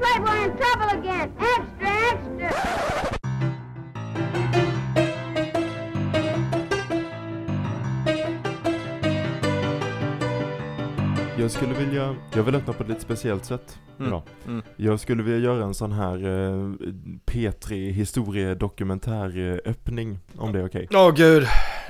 Right, 0.00 0.20
Roy. 0.20 0.37
Jag 11.48 11.52
skulle 11.52 11.74
vilja, 11.74 12.16
jag 12.34 12.42
vill 12.42 12.54
öppna 12.54 12.72
på 12.72 12.82
ett 12.82 12.88
lite 12.88 13.00
speciellt 13.00 13.44
sätt 13.44 13.78
Mm. 13.98 14.08
idag. 14.08 14.22
Mm. 14.46 14.62
Jag 14.76 15.00
skulle 15.00 15.22
vilja 15.22 15.38
göra 15.38 15.64
en 15.64 15.74
sån 15.74 15.92
här 15.92 16.14
eh, 16.14 16.72
P3 17.26 17.90
historiedokumentär 17.90 19.38
eh, 19.38 19.70
öppning, 19.70 20.18
om 20.36 20.52
det 20.52 20.58
är 20.58 20.66
okej. 20.66 20.88
Åh 20.94 21.14
gud. 21.14 21.46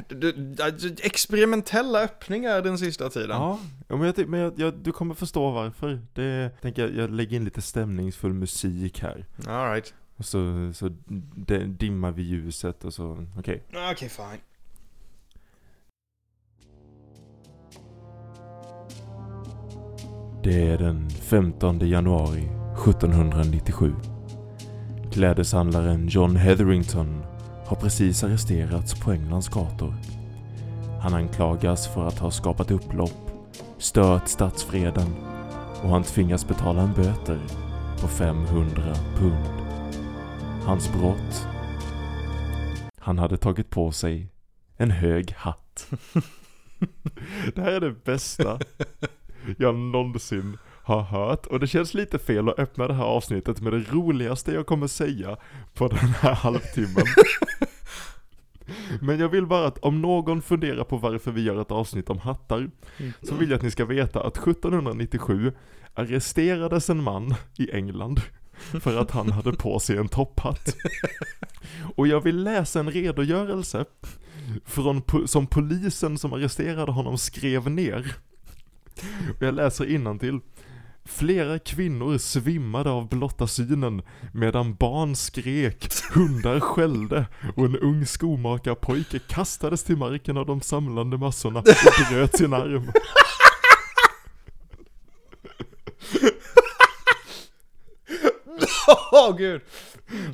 Du, 0.09 0.33
du, 0.33 0.97
experimentella 1.03 2.03
öppningar 2.03 2.63
den 2.63 2.79
sista 2.79 3.11
tiden. 3.11 3.31
Ja, 3.31 3.59
men, 3.89 4.01
jag, 4.03 4.29
men 4.29 4.41
jag, 4.41 4.53
jag, 4.57 4.75
du 4.75 4.93
kommer 4.93 5.15
förstå 5.15 5.51
varför. 5.51 6.01
Det, 6.13 6.51
tänker 6.63 6.83
jag, 6.83 6.95
jag 6.95 7.11
lägger 7.11 7.37
in 7.37 7.45
lite 7.45 7.63
stämningsfull 7.63 8.33
musik 8.33 9.03
här. 9.03 9.27
All 9.47 9.71
right. 9.73 9.95
Och 10.17 10.25
så, 10.25 10.73
så 10.75 10.89
dimmar 11.67 12.13
vi 12.13 12.23
ljuset 12.23 12.85
och 12.85 12.95
så, 12.95 13.27
okej. 13.39 13.63
Okej, 13.93 14.09
fine. 14.09 14.41
Det 20.43 20.69
är 20.69 20.79
den 20.79 21.11
15 21.11 21.79
januari 21.89 22.49
1797. 22.89 23.95
Klädeshandlaren 25.13 26.09
John 26.09 26.37
Hetherington 26.37 27.23
har 27.67 27.77
precis 27.77 28.25
arresterats 28.25 29.01
på 29.01 29.13
Englands 29.13 29.49
gator. 29.49 29.95
Han 31.03 31.15
anklagas 31.15 31.89
för 31.89 32.07
att 32.07 32.19
ha 32.19 32.31
skapat 32.31 32.71
upplopp, 32.71 33.31
stört 33.79 34.29
statsfreden 34.29 35.15
och 35.83 35.89
han 35.89 36.03
tvingas 36.03 36.49
betala 36.49 36.83
en 36.83 36.93
böter 36.95 37.41
på 38.01 38.09
500 38.09 38.95
pund. 39.17 39.45
Hans 40.65 40.93
brott? 40.93 41.47
Han 42.99 43.19
hade 43.19 43.37
tagit 43.37 43.71
på 43.71 43.93
sig 43.93 44.29
en 44.77 44.91
hög 44.91 45.33
hatt. 45.33 45.87
Det 47.55 47.61
här 47.61 47.73
är 47.73 47.81
det 47.81 48.05
bästa 48.05 48.59
jag 49.59 49.75
någonsin 49.75 50.59
har 50.83 51.03
hört. 51.03 51.47
Och 51.47 51.61
det 51.61 51.67
känns 51.67 51.95
lite 51.95 52.19
fel 52.19 52.49
att 52.49 52.59
öppna 52.59 52.89
det 52.89 52.95
här 52.95 53.05
avsnittet 53.05 53.61
med 53.61 53.73
det 53.73 53.93
roligaste 53.93 54.53
jag 54.53 54.67
kommer 54.67 54.87
säga 54.87 55.37
på 55.75 55.89
den 55.89 55.99
här 55.99 56.35
halvtimmen. 56.35 57.05
Men 59.01 59.19
jag 59.19 59.29
vill 59.29 59.47
bara 59.47 59.67
att 59.67 59.79
om 59.79 60.01
någon 60.03 60.43
funderar 60.43 60.85
på 60.85 60.97
varför 60.97 61.31
vi 61.31 61.43
gör 61.43 61.61
ett 61.61 61.71
avsnitt 61.71 62.11
om 62.11 62.19
hattar, 62.19 62.71
så 63.23 63.35
vill 63.35 63.51
jag 63.51 63.57
att 63.57 63.63
ni 63.63 63.71
ska 63.71 63.85
veta 63.85 64.23
att 64.23 64.37
1797 64.37 65.53
arresterades 65.95 66.91
en 66.91 67.03
man 67.03 67.35
i 67.59 67.71
England 67.73 68.21
för 68.81 68.97
att 68.97 69.11
han 69.11 69.33
hade 69.33 69.53
på 69.53 69.79
sig 69.81 69.97
en 69.97 70.09
topphatt. 70.09 70.77
Och 71.97 72.07
jag 72.07 72.21
vill 72.21 72.43
läsa 72.43 72.81
en 72.81 72.91
redogörelse 72.91 73.85
från, 74.65 75.03
po- 75.03 75.27
som 75.27 75.47
polisen 75.47 76.19
som 76.19 76.33
arresterade 76.33 76.93
honom 76.93 77.19
skrev 77.19 77.71
ner. 77.71 78.15
Och 79.37 79.43
jag 79.43 79.55
läser 79.55 80.19
till. 80.19 80.41
Flera 81.05 81.59
kvinnor 81.59 82.19
svimmade 82.19 82.91
av 82.91 83.09
blotta 83.09 83.47
synen 83.47 84.03
medan 84.35 84.75
barn 84.75 85.17
skrek, 85.17 85.89
hundar 86.15 86.61
skällde 86.61 87.27
och 87.57 87.65
en 87.65 87.77
ung 87.77 88.07
skomakarpojke 88.07 89.19
kastades 89.19 89.85
till 89.85 89.97
marken 89.97 90.37
av 90.37 90.47
de 90.47 90.61
samlande 90.61 91.19
massorna 91.19 91.59
och 91.59 92.13
bröt 92.13 92.37
sin 92.37 92.55
arm. 92.55 92.93
Åh 99.13 99.37
gud. 99.37 99.61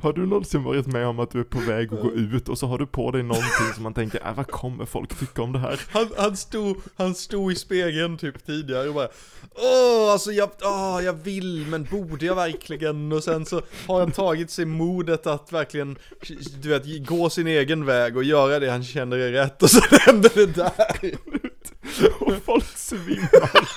Har 0.02 0.12
du 0.12 0.26
någonsin 0.26 0.62
varit 0.62 0.86
med 0.86 1.06
om 1.06 1.20
att 1.20 1.30
du 1.30 1.40
är 1.40 1.44
på 1.44 1.58
väg 1.58 1.94
att 1.94 2.00
gå 2.00 2.12
ut 2.12 2.48
och 2.48 2.58
så 2.58 2.66
har 2.66 2.78
du 2.78 2.86
på 2.86 3.10
dig 3.10 3.22
någonting 3.22 3.72
som 3.74 3.82
man 3.82 3.94
tänker, 3.94 4.26
äh, 4.26 4.34
vad 4.34 4.46
kommer 4.46 4.84
folk 4.84 5.18
tycka 5.18 5.42
om 5.42 5.52
det 5.52 5.58
här? 5.58 5.80
Han, 5.90 6.08
han, 6.16 6.36
stod, 6.36 6.76
han 6.96 7.14
stod 7.14 7.52
i 7.52 7.54
spegeln 7.54 8.18
typ 8.18 8.46
tidigare 8.46 8.88
och 8.88 8.94
bara 8.94 9.08
Åh, 9.54 10.12
alltså 10.12 10.32
jag, 10.32 10.50
åh, 10.62 11.00
jag 11.04 11.12
vill 11.12 11.66
men 11.68 11.84
borde 11.84 12.26
jag 12.26 12.34
verkligen? 12.34 13.12
Och 13.12 13.24
sen 13.24 13.46
så 13.46 13.62
har 13.86 14.00
han 14.00 14.10
tagit 14.10 14.50
sig 14.50 14.64
modet 14.64 15.26
att 15.26 15.52
verkligen, 15.52 15.98
du 16.62 16.68
vet, 16.68 17.06
gå 17.06 17.30
sin 17.30 17.46
egen 17.46 17.84
väg 17.84 18.16
och 18.16 18.24
göra 18.24 18.58
det 18.58 18.70
han 18.70 18.84
känner 18.84 19.18
är 19.18 19.32
rätt 19.32 19.62
och 19.62 19.70
så 19.70 19.80
händer 19.90 20.30
det 20.34 20.46
där. 20.46 21.14
Och 22.18 22.32
folk 22.44 22.76
svimmar. 22.76 23.68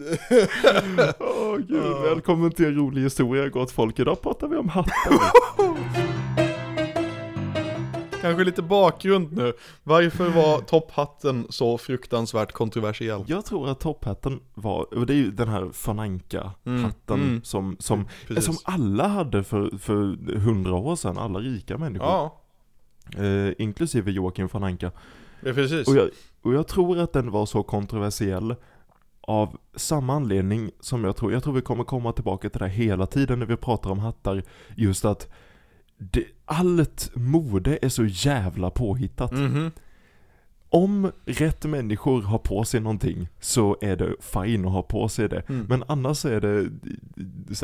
Åh 1.18 1.56
gud, 1.56 2.02
välkommen 2.02 2.50
till 2.52 2.64
en 2.66 2.74
rolig 2.74 3.02
historia 3.02 3.48
gott 3.48 3.70
folk. 3.70 3.98
Idag 3.98 4.22
pratar 4.22 4.48
vi 4.48 4.56
om 4.56 4.68
hattar. 4.68 5.12
Kanske 8.20 8.44
lite 8.44 8.62
bakgrund 8.62 9.32
nu. 9.36 9.52
Varför 9.82 10.28
var 10.28 10.60
topphatten 10.60 11.46
så 11.50 11.78
fruktansvärt 11.78 12.52
kontroversiell? 12.52 13.24
Jag 13.26 13.44
tror 13.44 13.68
att 13.68 13.80
topphatten 13.80 14.40
var, 14.54 14.94
och 14.94 15.06
det 15.06 15.12
är 15.12 15.16
ju 15.16 15.30
den 15.30 15.48
här 15.48 15.70
von 15.86 15.98
Anka-hatten 15.98 17.20
Mm, 17.20 17.28
mm. 17.28 17.40
som, 17.44 17.76
som, 17.80 18.08
Precis. 18.26 18.44
som 18.44 18.56
alla 18.64 19.08
hade 19.08 19.44
för, 19.44 19.78
för 19.78 20.16
hundra 20.38 20.74
år 20.74 20.96
sedan, 20.96 21.18
alla 21.18 21.38
rika 21.38 21.78
människor. 21.78 22.06
Ja, 22.08 22.36
Eh, 23.18 23.52
inklusive 23.58 24.10
Joakim 24.10 24.48
von 24.52 24.64
Anka. 24.64 24.90
ja, 25.40 25.52
precis. 25.52 25.88
Och 25.88 25.96
jag, 25.96 26.08
och 26.42 26.54
jag 26.54 26.68
tror 26.68 26.98
att 26.98 27.12
den 27.12 27.30
var 27.30 27.46
så 27.46 27.62
kontroversiell 27.62 28.54
av 29.30 29.56
samma 29.76 30.14
anledning 30.14 30.70
som 30.80 31.04
jag 31.04 31.16
tror, 31.16 31.32
jag 31.32 31.42
tror 31.42 31.52
vi 31.54 31.60
kommer 31.60 31.84
komma 31.84 32.12
tillbaka 32.12 32.50
till 32.50 32.58
det 32.58 32.64
här 32.64 32.74
hela 32.74 33.06
tiden 33.06 33.38
när 33.38 33.46
vi 33.46 33.56
pratar 33.56 33.90
om 33.90 33.98
hattar, 33.98 34.42
just 34.76 35.04
att 35.04 35.28
det, 35.98 36.24
allt 36.44 37.10
mode 37.14 37.78
är 37.82 37.88
så 37.88 38.04
jävla 38.04 38.70
påhittat. 38.70 39.32
Mhm. 39.32 39.70
Om 40.72 41.12
rätt 41.24 41.64
människor 41.64 42.22
har 42.22 42.38
på 42.38 42.64
sig 42.64 42.80
någonting 42.80 43.28
så 43.40 43.76
är 43.80 43.96
det 43.96 44.14
fine 44.20 44.64
att 44.64 44.72
ha 44.72 44.82
på 44.82 45.08
sig 45.08 45.28
det. 45.28 45.48
Mm. 45.48 45.66
Men 45.68 45.84
annars 45.88 46.24
är 46.24 46.40
det, 46.40 46.70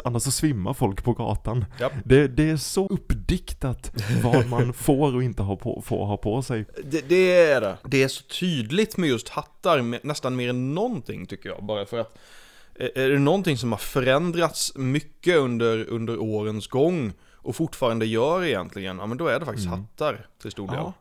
annars 0.04 0.22
så 0.22 0.30
svimmar 0.30 0.74
folk 0.74 1.04
på 1.04 1.12
gatan. 1.12 1.64
Japp. 1.80 1.92
Det, 2.04 2.28
det 2.28 2.50
är 2.50 2.56
så 2.56 2.86
uppdiktat 2.86 3.92
vad 4.22 4.48
man 4.48 4.72
får 4.86 5.14
och 5.14 5.22
inte 5.22 5.42
ha 5.42 5.56
på, 5.56 5.82
får 5.86 6.06
ha 6.06 6.16
på 6.16 6.42
sig. 6.42 6.64
Det, 6.84 7.08
det 7.08 7.40
är 7.42 7.60
det. 7.60 7.76
Det 7.84 8.02
är 8.02 8.08
så 8.08 8.22
tydligt 8.22 8.96
med 8.96 9.08
just 9.08 9.28
hattar, 9.28 10.06
nästan 10.06 10.36
mer 10.36 10.50
än 10.50 10.74
någonting 10.74 11.26
tycker 11.26 11.48
jag. 11.48 11.64
Bara 11.64 11.86
för 11.86 11.98
att 11.98 12.18
är 12.78 13.08
det 13.08 13.18
någonting 13.18 13.58
som 13.58 13.72
har 13.72 13.78
förändrats 13.78 14.72
mycket 14.76 15.36
under, 15.36 15.84
under 15.90 16.18
årens 16.18 16.66
gång 16.66 17.12
och 17.32 17.56
fortfarande 17.56 18.06
gör 18.06 18.44
egentligen, 18.44 18.98
ja 18.98 19.06
men 19.06 19.18
då 19.18 19.26
är 19.26 19.40
det 19.40 19.46
faktiskt 19.46 19.66
Mm. 19.66 19.80
hattar 19.80 20.26
till 20.42 20.50
stor 20.50 20.66
del. 20.66 20.76
Ja, 20.76 20.92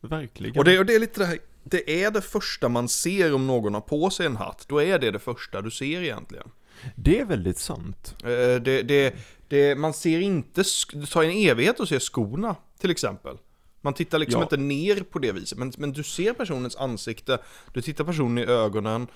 verkligen. 0.00 0.58
Och 0.58 0.64
det, 0.64 0.78
och 0.78 0.86
det 0.86 0.94
är 0.94 0.98
lite 0.98 1.20
det 1.20 1.26
här, 1.26 1.38
det 1.64 2.02
är 2.04 2.10
det 2.10 2.20
första 2.22 2.68
man 2.68 2.88
ser 2.88 3.34
om 3.34 3.46
någon 3.46 3.74
har 3.74 3.80
på 3.80 4.10
sig 4.10 4.26
en 4.26 4.36
hatt. 4.36 4.64
Då 4.68 4.82
är 4.82 4.98
det 4.98 5.10
det 5.10 5.18
första 5.18 5.62
du 5.62 5.70
ser 5.70 6.02
egentligen. 6.02 6.50
Det 6.96 7.20
är 7.20 7.24
väldigt 7.24 7.58
sant. 7.58 8.14
Eh, 8.22 8.28
Det, 8.62 8.82
det, 8.82 9.14
det, 9.48 9.74
man 9.74 9.92
ser 9.92 10.20
inte, 10.20 10.62
det 10.92 11.06
tar 11.06 11.22
en 11.22 11.30
evighet 11.30 11.80
att 11.80 11.88
se 11.88 12.00
skorna 12.00 12.56
till 12.80 12.90
exempel. 12.90 13.36
Man 13.80 13.94
tittar 13.94 14.18
liksom 14.18 14.38
Ja. 14.40 14.44
inte 14.44 14.56
ner 14.56 14.96
på 15.02 15.18
det 15.18 15.32
viset, 15.32 15.58
men, 15.58 15.72
men 15.78 15.92
du 15.92 16.02
ser 16.02 16.32
personens 16.32 16.76
ansikte, 16.76 17.38
du 17.74 17.82
tittar 17.82 18.04
personen 18.04 18.38
i 18.38 18.46
ögonen 18.46 19.06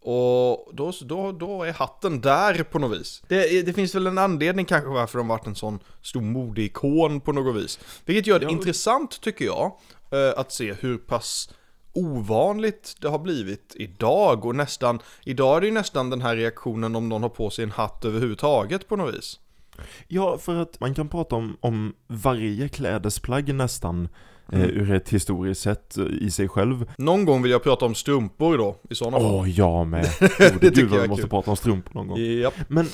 och 0.00 0.70
då, 0.72 0.92
då, 1.02 1.32
då 1.32 1.62
är 1.62 1.72
hatten 1.72 2.20
där 2.20 2.62
på 2.62 2.78
något 2.78 2.98
vis. 3.00 3.22
Det, 3.28 3.62
det 3.62 3.72
finns 3.72 3.94
väl 3.94 4.06
en 4.06 4.18
anledning 4.18 4.66
kanske 4.66 4.90
varför 4.90 5.18
de 5.18 5.28
varit 5.28 5.46
en 5.46 5.54
sån 5.54 5.78
stor 6.02 6.20
modeikon 6.20 7.20
på 7.20 7.32
något 7.32 7.56
vis. 7.56 7.78
Vilket 8.04 8.26
gör 8.26 8.38
det 8.38 8.44
Ja. 8.44 8.50
intressant 8.50 9.20
tycker 9.20 9.44
jag, 9.44 9.72
eh, 10.10 10.38
att 10.40 10.52
se 10.52 10.72
hur 10.72 10.98
pass 10.98 11.50
ovanligt 11.94 12.96
det 13.00 13.08
har 13.08 13.18
blivit 13.18 13.72
idag 13.78 14.44
och 14.44 14.56
nästan, 14.56 14.98
idag 15.24 15.56
är 15.56 15.60
det 15.60 15.66
ju 15.66 15.72
nästan 15.72 16.10
den 16.10 16.22
här 16.22 16.36
reaktionen 16.36 16.96
om 16.96 17.08
någon 17.08 17.22
har 17.22 17.28
på 17.30 17.50
sig 17.50 17.62
en 17.64 17.70
hatt 17.70 18.04
överhuvudtaget 18.04 18.88
på 18.88 18.96
något 18.96 19.14
vis. 19.14 19.40
Ja, 20.08 20.38
för 20.38 20.56
att 20.56 20.80
man 20.80 20.94
kan 20.94 21.08
prata 21.08 21.36
om, 21.36 21.56
om 21.60 21.94
varje 22.06 22.68
klädesplagg 22.68 23.54
nästan 23.54 24.08
eh, 24.52 24.58
Mm. 24.58 24.70
ur 24.70 24.92
ett 24.92 25.08
historiskt 25.08 25.60
sätt 25.60 25.96
eh, 25.98 26.04
i 26.04 26.30
sig 26.30 26.48
själv. 26.48 26.90
Någon 26.98 27.24
gång 27.24 27.42
vill 27.42 27.50
jag 27.52 27.62
prata 27.62 27.84
om 27.84 27.94
strumpor 27.94 28.58
då, 28.58 28.76
i 28.90 28.94
sådana 28.94 29.16
Åh, 29.16 29.40
fall. 29.42 29.50
jag 29.56 29.86
med. 29.86 30.08
Det 30.20 30.38
Gode 30.52 30.58
tycker 30.70 30.82
gud 30.82 30.92
jag 30.92 31.02
vi 31.02 31.08
måste 31.08 31.22
kul. 31.22 31.30
prata 31.30 31.50
om 31.50 31.56
strumpor 31.56 31.94
någon 31.94 32.06
gång. 32.08 32.18
Japp. 32.18 32.54
Men 32.68 32.86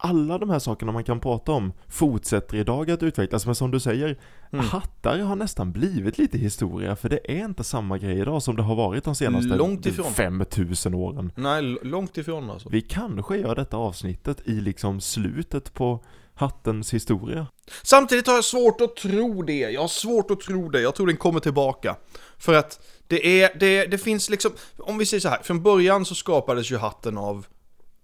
alla 0.00 0.38
de 0.38 0.50
här 0.50 0.58
sakerna 0.58 0.92
man 0.92 1.04
kan 1.04 1.20
prata 1.20 1.52
om 1.52 1.72
fortsätter 1.88 2.56
idag 2.56 2.90
att 2.90 3.02
utvecklas, 3.02 3.46
men 3.46 3.54
som 3.54 3.70
du 3.70 3.80
säger, 3.80 4.18
Mm. 4.52 4.64
hattar 4.64 5.18
har 5.18 5.36
nästan 5.36 5.72
blivit 5.72 6.18
lite 6.18 6.38
historia, 6.38 6.96
för 6.96 7.08
det 7.08 7.20
är 7.40 7.44
inte 7.44 7.64
samma 7.64 7.98
grej 7.98 8.18
idag 8.18 8.42
som 8.42 8.56
det 8.56 8.62
har 8.62 8.74
varit 8.74 9.04
de 9.04 9.14
senaste 9.14 9.56
Långt 9.56 9.86
ifrån. 9.86 10.12
5000 10.12 10.94
åren. 10.94 11.32
Nej, 11.36 11.62
långt 11.62 12.18
ifrån 12.18 12.50
alltså. 12.50 12.68
Vi 12.68 12.80
kanske 12.80 13.36
gör 13.36 13.54
detta 13.54 13.76
avsnittet 13.76 14.40
i 14.48 14.52
liksom 14.52 15.00
slutet 15.00 15.74
på 15.74 16.04
hattens 16.34 16.94
historia. 16.94 17.46
Samtidigt 17.82 18.26
har 18.26 18.34
jag 18.34 18.44
svårt 18.44 18.80
att 18.80 18.96
tro 18.96 19.42
det. 19.42 19.58
Jag 19.58 19.80
har 19.80 19.88
svårt 19.88 20.30
att 20.30 20.40
tro 20.40 20.68
det. 20.68 20.80
Jag 20.80 20.94
tror 20.94 21.06
den 21.06 21.16
kommer 21.16 21.40
tillbaka. 21.40 21.96
För 22.38 22.54
att 22.54 22.80
det 23.06 23.42
är, 23.42 23.58
det, 23.60 23.86
det 23.86 23.98
finns 23.98 24.30
liksom, 24.30 24.52
om 24.78 24.98
vi 24.98 25.06
säger 25.06 25.20
så 25.20 25.28
här, 25.28 25.42
från 25.42 25.62
början 25.62 26.04
så 26.04 26.14
skapades 26.14 26.72
ju 26.72 26.76
hatten 26.76 27.18
av 27.18 27.46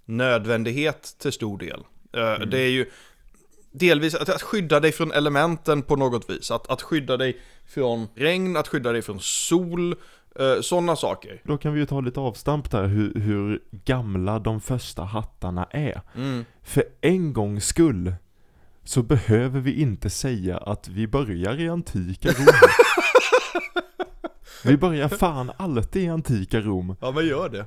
nödvändighet 0.05 1.17
till 1.19 1.33
stor 1.33 1.59
del. 1.59 1.81
Eh, 2.13 2.47
Det 2.47 2.59
är 2.59 2.71
ju 2.71 2.91
delvis 3.73 4.15
att, 4.15 4.29
att 4.29 4.43
skydda 4.43 4.81
dig 4.81 4.93
från 4.93 5.13
elementen 5.13 5.83
på 5.83 5.97
något 5.97 6.31
vis. 6.31 6.51
Att, 6.51 6.71
att 6.71 6.83
skydda 6.83 7.17
dig 7.17 7.41
från 7.67 8.07
regn, 8.15 8.57
att 8.57 8.69
skydda 8.69 8.93
dig 8.93 9.03
från 9.03 9.21
sol, 9.21 9.95
sådana 10.61 10.97
saker. 10.97 11.41
Då 11.45 11.59
kan 11.59 11.73
vi 11.73 11.81
ju 11.81 11.87
ta 11.87 12.01
lite 12.01 12.21
avstamp 12.21 12.71
där 12.71 12.87
hur, 12.87 13.15
hur 13.21 13.61
gamla 13.85 14.39
de 14.39 14.61
första 14.61 15.03
hattarna 15.03 15.65
är. 15.71 16.01
Mm. 16.17 16.45
För 16.63 16.85
en 17.01 17.33
gångs 17.33 17.67
skull 17.67 18.15
så 18.85 19.03
behöver 19.03 19.61
vi 19.61 19.81
inte 19.81 20.11
säga 20.11 20.57
att 20.57 20.89
vi 20.89 21.07
börjar 21.07 21.61
i 21.61 21.69
antika 21.69 22.29
Rom. 22.29 22.47
vi 24.65 24.77
börjar 24.77 25.09
fan 25.09 25.53
alltid 25.57 26.03
i 26.03 26.09
antika 26.09 26.61
Rom. 26.61 26.97
Ja 27.01 27.11
men 27.11 27.27
gör 27.27 27.49
det. 27.49 27.67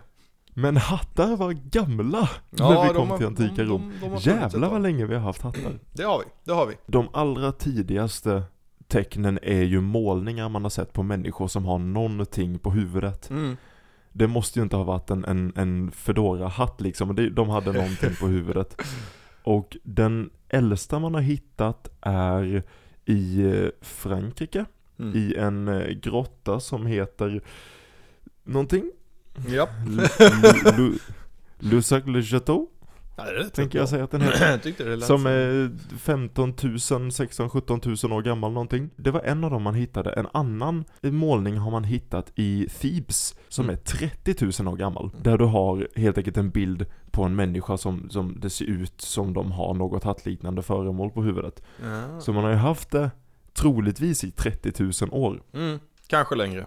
Men 0.59 0.77
hattar 0.77 1.35
var 1.35 1.51
gamla 1.51 2.29
Ja, 2.49 2.69
när 2.69 2.81
vi 2.81 2.87
de 2.87 2.95
kom 2.95 3.09
har- 3.09 3.17
till 3.17 3.25
antika 3.27 3.49
de- 3.55 3.63
de- 3.63 3.69
Rom. 3.69 3.91
de 3.93 3.99
funnits 3.99 4.27
ett 4.27 4.33
Jävlar 4.53 4.69
vad 4.69 4.81
länge 4.81 5.05
vi 5.05 5.15
har 5.15 5.21
haft 5.21 5.41
hattar. 5.41 5.79
Det 5.93 6.03
har 6.03 6.19
vi, 6.19 6.25
det 6.43 6.51
har 6.51 6.67
vi. 6.67 6.73
De 6.85 7.07
allra 7.13 7.51
tidigaste 7.51 8.43
tecknen 8.87 9.39
är 9.41 9.61
ju 9.63 9.81
målningar 9.81 10.49
man 10.49 10.63
har 10.63 10.69
sett 10.69 10.93
på 10.93 11.03
människor 11.03 11.47
som 11.47 11.65
har 11.65 11.79
någonting 11.79 12.59
på 12.59 12.71
huvudet. 12.71 13.29
Mm. 13.29 13.57
Det 14.11 14.27
måste 14.27 14.59
ju 14.59 14.63
inte 14.63 14.75
ha 14.75 14.83
varit 14.83 15.09
en, 15.09 15.25
en, 15.25 15.53
en 15.55 15.91
Fedora-hatt 15.91 16.81
liksom, 16.81 17.31
de 17.35 17.49
hade 17.49 17.71
någonting 17.73 18.15
på 18.19 18.27
huvudet. 18.27 18.81
Och 19.43 19.77
den 19.83 20.29
äldsta 20.49 20.99
man 20.99 21.13
har 21.13 21.21
hittat 21.21 21.89
är 22.01 22.63
i 23.05 23.41
eh, 23.41 23.69
Frankrike, 23.81 24.65
Mm. 24.99 25.15
i 25.17 25.35
en 25.35 25.67
eh, 25.67 25.87
grotta 25.89 26.59
som 26.59 26.85
heter 26.85 27.41
någonting? 28.43 28.91
Ja. 29.47 29.67
Lusac 31.59 32.03
le 32.05 32.21
Chateau, 32.23 32.67
Ja, 33.19 33.23
det 33.31 33.49
tänker 33.49 33.79
jag 33.79 33.89
säga 33.89 34.03
att 34.03 34.11
den 34.11 34.21
heter. 34.21 34.57
Tyckte 34.63 34.83
det 34.83 34.95
lät 34.95 35.07
Som 35.07 35.25
är 35.25 35.71
15 35.97 36.53
000, 36.91 37.11
16 37.11 37.49
17 37.49 37.81
000 38.03 38.13
år 38.13 38.21
gammal 38.21 38.51
någonting. 38.51 38.89
Det 38.95 39.11
var 39.11 39.21
en 39.21 39.43
av 39.43 39.51
dem 39.51 39.63
man 39.63 39.73
hittade. 39.75 40.11
En 40.11 40.27
annan 40.33 40.85
målning 41.01 41.57
har 41.57 41.71
man 41.71 41.83
hittat 41.83 42.31
i 42.35 42.67
Thebes 42.81 43.35
som 43.49 43.65
Mm. 43.65 43.73
är 43.75 43.79
30 43.79 44.63
000 44.63 44.73
år 44.73 44.77
gammal. 44.77 45.09
Där 45.21 45.37
du 45.37 45.45
har 45.45 45.87
helt 45.95 46.17
enkelt 46.17 46.37
en 46.37 46.49
bild 46.49 46.85
på 47.11 47.23
en 47.23 47.35
människa 47.35 47.77
som, 47.77 48.09
som 48.09 48.39
det 48.39 48.49
ser 48.49 48.65
ut 48.65 49.01
som 49.01 49.33
de 49.33 49.51
har 49.51 49.73
något 49.73 50.03
hattliknande 50.03 50.61
föremål 50.61 51.09
på 51.11 51.21
huvudet. 51.23 51.61
Ja. 51.83 52.19
Så 52.19 52.33
man 52.33 52.43
har 52.43 52.51
ju 52.51 52.57
haft 52.57 52.91
det 52.91 53.11
troligtvis 53.53 54.23
i 54.23 54.31
30 54.31 54.83
000 54.83 54.91
år. 55.11 55.41
Mm. 55.53 55.79
Kanske 56.07 56.35
längre. 56.35 56.65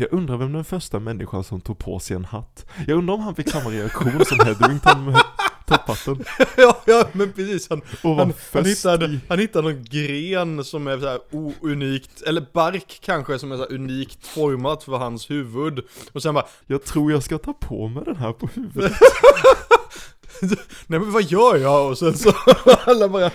Jag 0.00 0.12
undrar 0.12 0.36
vem 0.36 0.52
den 0.52 0.64
första 0.64 1.00
människan 1.00 1.44
som 1.44 1.60
tog 1.60 1.78
på 1.78 1.98
sig 1.98 2.16
en 2.16 2.24
hatt. 2.24 2.66
Jag 2.86 2.98
undrar 2.98 3.14
om 3.14 3.20
han 3.20 3.34
fick 3.34 3.50
samma 3.50 3.70
reaktion 3.70 4.24
som 4.24 4.38
Hetherington 4.46 5.04
med 5.04 5.22
topphatten. 5.66 6.24
ja, 6.56 6.80
ja, 6.86 7.04
men 7.12 7.32
precis. 7.32 7.70
Han, 7.70 7.82
Och 8.02 8.16
han, 8.16 8.32
han, 8.52 8.64
hittade, 8.64 9.18
han 9.28 9.38
hittade 9.38 9.68
någon 9.68 9.84
gren 9.84 10.64
som 10.64 10.86
är 10.86 10.98
så 10.98 11.08
här 11.08 11.20
unikt, 11.60 12.22
eller 12.22 12.46
bark 12.52 13.00
kanske 13.02 13.38
som 13.38 13.52
är 13.52 13.56
så 13.56 13.64
unikt 13.64 14.26
format 14.26 14.84
för 14.84 14.92
hans 14.92 15.30
huvud. 15.30 15.84
Och 16.12 16.22
sen 16.22 16.34
bara, 16.34 16.46
Jag 16.66 16.84
tror 16.84 17.12
jag 17.12 17.22
ska 17.22 17.38
ta 17.38 17.52
på 17.52 17.88
mig 17.88 18.04
den 18.04 18.16
här 18.16 18.32
på 18.32 18.48
huvudet. 18.54 18.92
nej 20.86 21.00
men 21.00 21.12
vad 21.12 21.22
gör 21.22 21.56
jag? 21.56 21.90
Och 21.90 21.98
sen 21.98 22.18
så 22.18 22.32
alla 22.86 23.08
bara... 23.08 23.30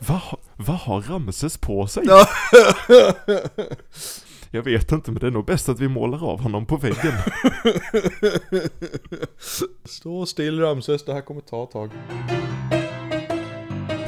Vad 0.00 0.20
vad 0.56 0.76
har 0.76 1.00
Ramses 1.00 1.58
på 1.58 1.86
sig? 1.86 2.04
Ja. 4.54 4.58
Jag 4.58 4.62
vet 4.62 4.92
inte 4.92 5.10
men 5.10 5.20
det 5.20 5.26
är 5.26 5.30
nog 5.30 5.44
bäst 5.44 5.68
att 5.68 5.80
vi 5.80 5.88
målar 5.88 6.30
av 6.30 6.40
honom 6.40 6.66
på 6.66 6.76
väggen. 6.76 7.12
Stå 9.84 10.26
still 10.26 10.60
Ramses, 10.60 11.04
det 11.04 11.14
här 11.14 11.20
kommer 11.20 11.40
ta 11.40 11.64
ett 11.64 11.70
tag. 11.70 11.90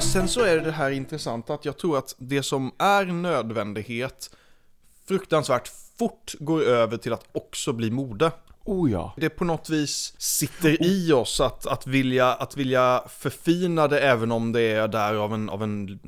Sen 0.01 0.29
så 0.29 0.41
är 0.41 0.61
det 0.61 0.71
här 0.71 0.91
intressant 0.91 1.51
att 1.51 1.65
jag 1.65 1.77
tror 1.77 1.99
att 1.99 2.15
det 2.19 2.43
som 2.43 2.73
är 2.79 3.05
nödvändighet 3.05 4.31
fruktansvärt 5.09 5.71
fort 5.99 6.35
går 6.39 6.63
över 6.63 6.97
till 6.97 7.13
att 7.13 7.25
också 7.33 7.73
bli 7.73 7.91
mode. 7.91 8.31
Oh 8.67 8.91
ja. 8.91 9.15
Det 9.17 9.29
på 9.29 9.45
något 9.45 9.71
vis 9.71 10.15
sitter 10.19 10.87
i 10.87 11.13
oss 11.13 11.41
att, 11.41 11.67
att, 11.67 11.87
vilja, 11.87 12.33
att 12.33 12.57
vilja 12.57 13.03
förfina 13.09 13.89
det 13.89 14.01
även 14.01 14.33
om 14.33 14.53
det 14.53 14.61
är 14.61 14.89
där 14.89 15.15
av 15.15 15.35
en, 15.35 15.51
av 15.51 15.63
en 15.63 16.01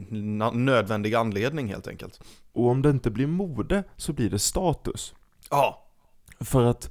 nödvändig 0.65 1.15
anledning 1.15 1.69
helt 1.69 1.89
enkelt. 1.89 2.21
Och 2.53 2.69
om 2.69 2.83
det 2.83 2.91
inte 2.91 3.11
blir 3.11 3.27
mode 3.27 3.85
så 3.97 4.13
blir 4.13 4.31
det 4.31 4.39
status. 4.39 5.15
Ja, 5.51 5.87
För 6.41 6.65
att 6.65 6.91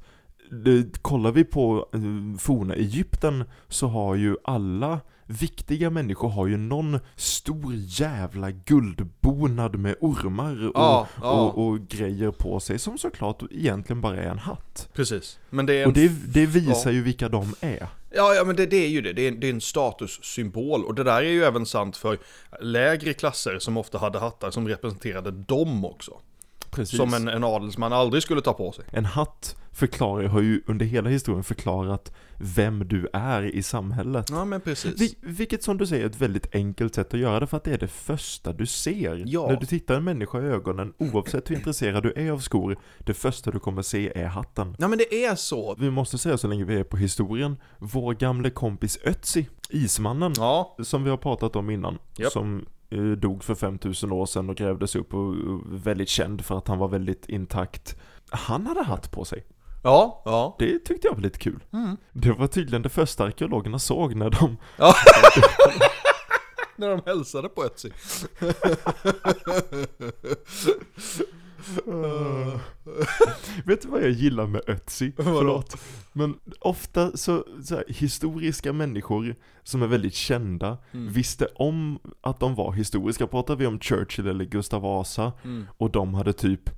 det, 0.52 1.02
kollar 1.02 1.32
vi 1.32 1.44
på 1.44 1.90
eh, 1.94 2.40
forna 2.40 2.74
Egypten 2.74 3.44
så 3.68 3.88
har 3.88 4.16
ju 4.16 4.36
alla 4.44 5.00
viktiga 5.28 5.90
människor 5.90 6.30
har 6.30 6.48
ju 6.48 6.58
någon 6.58 7.00
stor 7.16 7.74
jävla 7.76 8.52
guldbonad 8.52 9.80
med 9.80 9.96
ormar 10.02 10.68
och, 10.68 10.72
Ja, 10.76 11.08
ja. 11.22 11.32
och, 11.32 11.68
och 11.68 11.88
grejer 11.88 12.32
på 12.32 12.60
sig 12.60 12.80
som 12.80 12.98
såklart 12.98 13.44
egentligen 13.52 14.02
bara 14.02 14.18
är 14.18 14.30
en 14.30 14.40
hatt. 14.40 14.90
precis. 14.94 15.40
Men 15.50 15.66
det 15.66 15.74
är 15.74 15.82
en 15.82 15.88
Och 15.88 15.94
det, 15.94 16.08
det 16.34 16.46
visar 16.46 16.90
ja. 16.90 16.96
ju 16.96 17.02
vilka 17.02 17.30
de 17.30 17.56
är. 17.60 17.88
Ja, 18.10 18.34
ja 18.34 18.44
men 18.44 18.56
det, 18.56 18.66
det 18.66 18.78
är 18.86 18.90
ju 18.90 19.02
det. 19.02 19.14
Det 19.14 19.28
är, 19.28 19.32
det 19.32 19.48
är 19.48 19.52
en 19.54 19.62
statussymbol. 19.62 20.86
Och 20.86 20.96
det 20.96 21.04
där 21.04 21.18
är 21.22 21.30
ju 21.30 21.44
även 21.44 21.66
sant 21.66 21.98
för 21.98 22.18
lägre 22.62 23.14
klasser 23.14 23.60
som 23.60 23.78
ofta 23.78 23.98
hade 23.98 24.20
hattar 24.20 24.52
som 24.52 24.68
representerade 24.68 25.32
dem 25.32 25.86
också. 25.86 26.12
Precis. 26.72 26.98
Som 26.98 27.14
en, 27.14 27.28
en 27.28 27.44
adelsman 27.44 27.94
aldrig 27.94 28.24
skulle 28.24 28.42
ta 28.42 28.54
på 28.54 28.72
sig. 28.72 28.86
En 28.92 29.06
hatt 29.06 29.56
förklarar, 29.72 30.24
har 30.24 30.42
ju 30.42 30.62
under 30.66 30.86
hela 30.86 31.10
historien 31.10 31.44
förklarat 31.44 32.12
vem 32.40 32.88
du 32.88 33.08
är 33.14 33.44
i 33.44 33.64
samhället. 33.64 34.26
Ja, 34.30 34.46
men 34.46 34.62
precis. 34.62 35.02
Vi, 35.02 35.16
vilket 35.22 35.64
som 35.64 35.78
du 35.78 35.86
säger 35.88 36.04
är 36.06 36.10
ett 36.10 36.22
väldigt 36.22 36.56
enkelt 36.56 36.96
sätt 36.96 37.14
att 37.14 37.20
göra 37.20 37.40
det 37.40 37.48
för 37.48 37.58
att 37.58 37.64
det 37.64 37.74
är 37.74 37.78
det 37.78 37.88
första 37.88 38.54
du 38.54 38.66
ser. 38.66 39.24
Ja. 39.26 39.48
När 39.48 39.56
du 39.56 39.66
tittar 39.66 39.96
en 39.96 40.04
människa 40.04 40.42
i 40.42 40.46
ögonen, 40.46 40.94
oavsett 40.98 41.50
hur 41.50 41.56
intresserad 41.56 42.04
du 42.04 42.14
är 42.16 42.32
av 42.32 42.40
skor, 42.40 42.78
det 43.00 43.14
första 43.14 43.52
du 43.52 43.60
kommer 43.60 43.82
se 43.82 44.12
är 44.16 44.28
hatten. 44.28 44.76
Ja, 44.80 44.88
men 44.88 44.98
det 44.98 45.26
är 45.26 45.36
så. 45.36 45.76
Vi 45.80 45.92
måste 45.92 46.18
säga 46.18 46.38
så 46.38 46.48
länge 46.48 46.64
vi 46.66 46.76
är 46.76 46.84
på 46.84 46.98
historien, 46.98 47.58
vår 47.78 48.14
gamle 48.14 48.50
kompis 48.50 49.00
Ötzi, 49.04 49.48
Ismannen, 49.70 50.34
Ja, 50.38 50.76
som 50.84 51.04
vi 51.04 51.10
har 51.10 51.18
pratat 51.18 51.56
om 51.56 51.70
innan, 51.70 51.98
Japp. 52.18 52.32
som 52.32 52.66
eh, 52.90 53.02
dog 53.04 53.44
för 53.44 53.56
5000 53.56 54.12
år 54.12 54.26
sedan 54.26 54.50
och 54.50 54.56
grävdes 54.56 54.96
upp 54.96 55.14
och 55.14 55.36
väldigt 55.66 56.10
känd 56.10 56.46
för 56.46 56.58
att 56.58 56.68
han 56.68 56.78
var 56.78 56.88
väldigt 56.88 57.30
intakt. 57.30 57.96
Han 58.30 58.68
hade 58.68 58.84
hatt 58.84 59.12
på 59.12 59.26
sig. 59.26 59.44
Ja, 59.84 60.22
ja. 60.26 60.56
Det 60.60 60.80
tyckte 60.80 61.08
jag 61.08 61.14
var 61.16 61.22
lite 61.22 61.40
kul. 61.40 61.64
Mm. 61.74 61.98
Det 62.12 62.32
var 62.32 62.48
tydligen 62.48 62.82
det 62.82 62.90
första 62.90 63.24
arkeologerna 63.24 63.80
såg 63.80 64.16
när 64.16 64.30
de 64.30 64.58
ja. 64.78 64.96
När 66.76 66.90
de 66.90 67.02
hälsade 67.06 67.50
på 67.50 67.64
Etsy. 67.66 67.90
Vet 73.66 73.82
du 73.82 73.88
vad 73.88 74.04
jag 74.04 74.10
gillar 74.12 74.48
med 74.48 74.62
Ötzi? 74.68 75.14
Förlåt. 75.18 75.76
Men 76.14 76.36
ofta 76.60 77.18
så, 77.18 77.46
så 77.64 77.76
här, 77.76 77.84
historiska 77.88 78.74
människor 78.74 79.36
som 79.64 79.82
är 79.82 79.88
väldigt 79.88 80.14
kända 80.14 80.78
Mm. 80.94 81.14
visste 81.14 81.46
om 81.56 82.00
att 82.22 82.40
de 82.40 82.56
var 82.56 82.72
historiska. 82.72 83.28
Pratar 83.28 83.56
vi 83.56 83.68
om 83.68 83.80
Churchill 83.80 84.28
eller 84.28 84.46
Gustav 84.46 84.82
Vasa 84.82 85.34
Mm. 85.44 85.66
och 85.78 85.92
de 85.92 86.14
hade 86.14 86.34
typ 86.34 86.70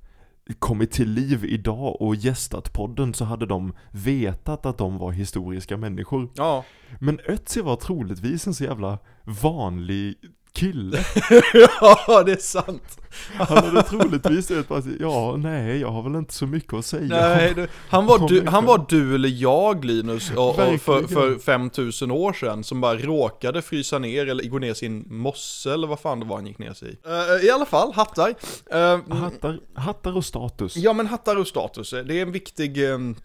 kommit 0.58 0.90
till 0.90 1.10
liv 1.10 1.44
idag 1.44 2.02
och 2.02 2.14
gästat 2.14 2.72
podden 2.72 3.14
så 3.14 3.24
hade 3.24 3.46
de 3.46 3.72
vetat 3.90 4.66
att 4.66 4.78
de 4.78 4.98
var 4.98 5.12
historiska 5.12 5.76
människor. 5.76 6.30
Ja. 6.34 6.64
Men 7.00 7.20
Ötzi 7.26 7.60
var 7.60 7.76
troligtvis 7.76 8.46
en 8.46 8.54
så 8.54 8.64
jävla 8.64 8.98
vanlig 9.42 10.14
kille. 10.52 11.04
ja, 11.80 12.22
det 12.26 12.32
är 12.32 12.36
sant. 12.36 13.00
Han 13.34 13.64
hade 13.64 13.82
troligtvis 13.82 14.50
ut 14.50 14.68
bara, 14.68 14.82
ja 15.00 15.36
nej 15.36 15.80
jag 15.80 15.88
har 15.88 16.02
väl 16.02 16.14
inte 16.14 16.34
så 16.34 16.46
mycket 16.46 16.72
att 16.72 16.86
säga. 16.86 17.06
Nej, 17.08 17.54
det, 17.54 17.68
han, 17.88 18.06
var 18.06 18.28
du, 18.28 18.46
han 18.46 18.64
var 18.64 18.84
du 18.88 19.14
eller 19.14 19.28
jag 19.28 19.84
Linus 19.84 20.30
och, 20.30 20.48
och 20.48 20.80
för, 20.80 21.06
för 21.06 21.38
5000 21.38 22.10
år 22.10 22.32
sedan 22.32 22.64
som 22.64 22.80
bara 22.80 22.98
råkade 22.98 23.62
frysa 23.62 23.98
ner 23.98 24.26
eller 24.26 24.44
gå 24.44 24.58
ner 24.58 24.74
sin 24.74 25.04
mosse 25.10 25.72
eller 25.72 25.86
vad 25.86 26.00
fan 26.00 26.20
det 26.20 26.26
var 26.26 26.36
han 26.36 26.46
gick 26.46 26.58
ner 26.58 26.72
sig 26.72 26.88
i. 26.88 26.96
Eh, 27.06 27.46
I 27.46 27.50
alla 27.50 27.66
fall, 27.66 27.92
hattar. 27.92 28.34
Eh, 28.70 28.98
Hattar, 29.16 29.60
hattar 29.74 30.16
och 30.16 30.24
status. 30.24 30.76
Ja 30.76 30.92
men 30.92 31.06
hattar 31.06 31.36
och 31.36 31.48
status, 31.48 31.90
det 31.90 32.18
är 32.18 32.22
en 32.22 32.32
viktig 32.32 32.90
ehm, 32.90 33.16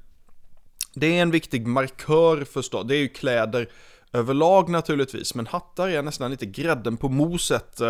Det 0.93 1.17
är 1.17 1.21
en 1.21 1.31
viktig 1.31 1.67
markör 1.67 2.43
för 2.43 2.61
status, 2.61 2.87
det 2.87 2.95
är 2.95 2.99
ju 2.99 3.07
kläder 3.07 3.69
överlag 4.15 4.69
naturligtvis, 4.69 5.35
men 5.35 5.47
hattar 5.47 5.87
är 5.89 6.01
nästan 6.01 6.31
lite 6.31 6.45
grädden 6.45 6.97
på 6.97 7.09
moset, 7.09 7.81
äh, 7.81 7.89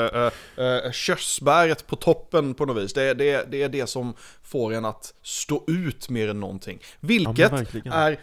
äh, 0.65 0.91
körsbäret 0.91 1.87
på 1.87 1.95
toppen 1.95 2.53
på 2.53 2.65
något 2.65 2.83
vis. 2.83 2.93
Det, 2.93 3.03
är- 3.03 3.15
det, 3.15 3.51
det 3.51 3.63
är 3.63 3.69
det 3.69 3.87
som 3.87 4.13
får 4.43 4.73
en 4.73 4.85
att 4.85 5.13
stå 5.23 5.63
ut 5.67 6.09
mer 6.09 6.27
än 6.29 6.39
någonting. 6.39 6.79
Vilket 6.99 7.51
verkligen. 7.51 7.93
är 7.93 8.19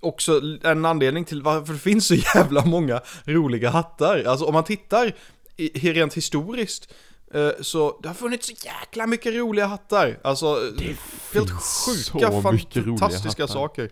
också 0.00 0.40
en 0.62 0.84
anledning 0.84 1.24
till 1.24 1.42
varför 1.42 1.72
det 1.72 1.78
finns 1.78 2.06
så 2.06 2.14
jävla 2.14 2.64
många 2.64 3.00
roliga 3.24 3.70
hattar. 3.70 4.24
Alltså 4.24 4.44
om 4.44 4.54
man 4.54 4.64
tittar 4.64 5.12
i, 5.56 5.92
rent 5.92 6.14
historiskt 6.14 6.92
eh, 7.34 7.50
så 7.60 7.98
det 8.02 8.08
har 8.08 8.14
funnits 8.14 8.46
så 8.46 8.52
jäkla 8.66 9.06
mycket 9.06 9.34
roliga 9.34 9.66
hattar. 9.66 10.18
Alltså 10.24 10.54
helt 10.54 10.98
finns 11.32 11.50
sjuka, 11.86 12.26
fantastiska 12.98 13.46
saker. 13.48 13.90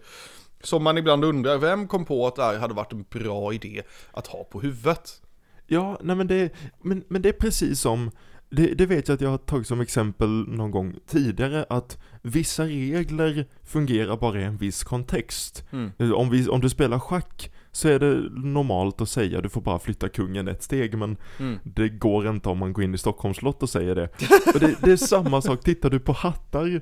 Som 0.63 0.83
man 0.83 0.99
ibland 0.99 1.25
undrar, 1.25 1.59
vem 1.59 1.89
kom 1.89 2.05
på 2.05 2.27
att 2.27 2.37
det 2.37 2.43
här 2.43 2.59
hade 2.59 2.75
varit 2.75 2.93
en 2.93 3.05
bra 3.11 3.53
idé 3.55 3.83
att 4.13 4.27
ha 4.27 4.45
på 4.45 4.61
huvudet? 4.61 5.23
Ja, 5.67 5.99
nej 6.03 6.17
men 6.17 6.27
det, 6.27 6.53
men, 6.83 7.05
men 7.09 7.23
det 7.23 7.29
är 7.29 7.33
precis 7.33 7.81
som, 7.81 8.11
det, 8.51 8.67
det 8.75 8.87
vet 8.87 9.09
jag 9.09 9.15
att 9.15 9.21
jag 9.21 9.31
har 9.31 9.39
tagit 9.39 9.67
som 9.67 9.81
exempel 9.81 10.29
någon 10.49 10.71
gång 10.71 10.95
tidigare, 11.07 11.67
att 11.69 11.99
vissa 12.23 12.65
regler 12.65 13.47
fungerar 13.65 14.17
bara 14.17 14.41
i 14.41 14.45
en 14.45 14.57
viss 14.57 14.85
kontext. 14.85 15.65
Mm. 15.71 16.15
Om, 16.15 16.31
vi, 16.31 16.49
om 16.49 16.61
du 16.61 16.69
spelar 16.69 16.99
schack 16.99 17.53
så 17.73 17.89
är 17.89 17.99
det 17.99 18.15
normalt 18.31 19.01
att 19.01 19.09
säga 19.09 19.41
du 19.41 19.49
får 19.49 19.61
bara 19.61 19.79
flytta 19.79 20.09
kungen 20.09 20.49
ett 20.49 20.63
steg 20.63 20.99
men 20.99 21.17
Mm. 21.39 21.59
det 21.63 21.89
går 21.89 22.29
inte 22.29 22.49
om 22.49 22.59
man 22.59 22.73
går 22.73 22.85
in 22.85 22.95
i 22.95 22.99
Stockholms 22.99 23.37
slott 23.37 23.63
och 23.63 23.71
säger 23.71 23.95
det. 23.95 24.09
Och 24.55 24.61
det, 24.61 24.77
det 24.83 24.93
är 24.93 24.97
samma 24.97 25.43
sak, 25.43 25.61
tittar 25.61 25.91
du 25.91 26.01
på 26.01 26.13
hattar 26.13 26.81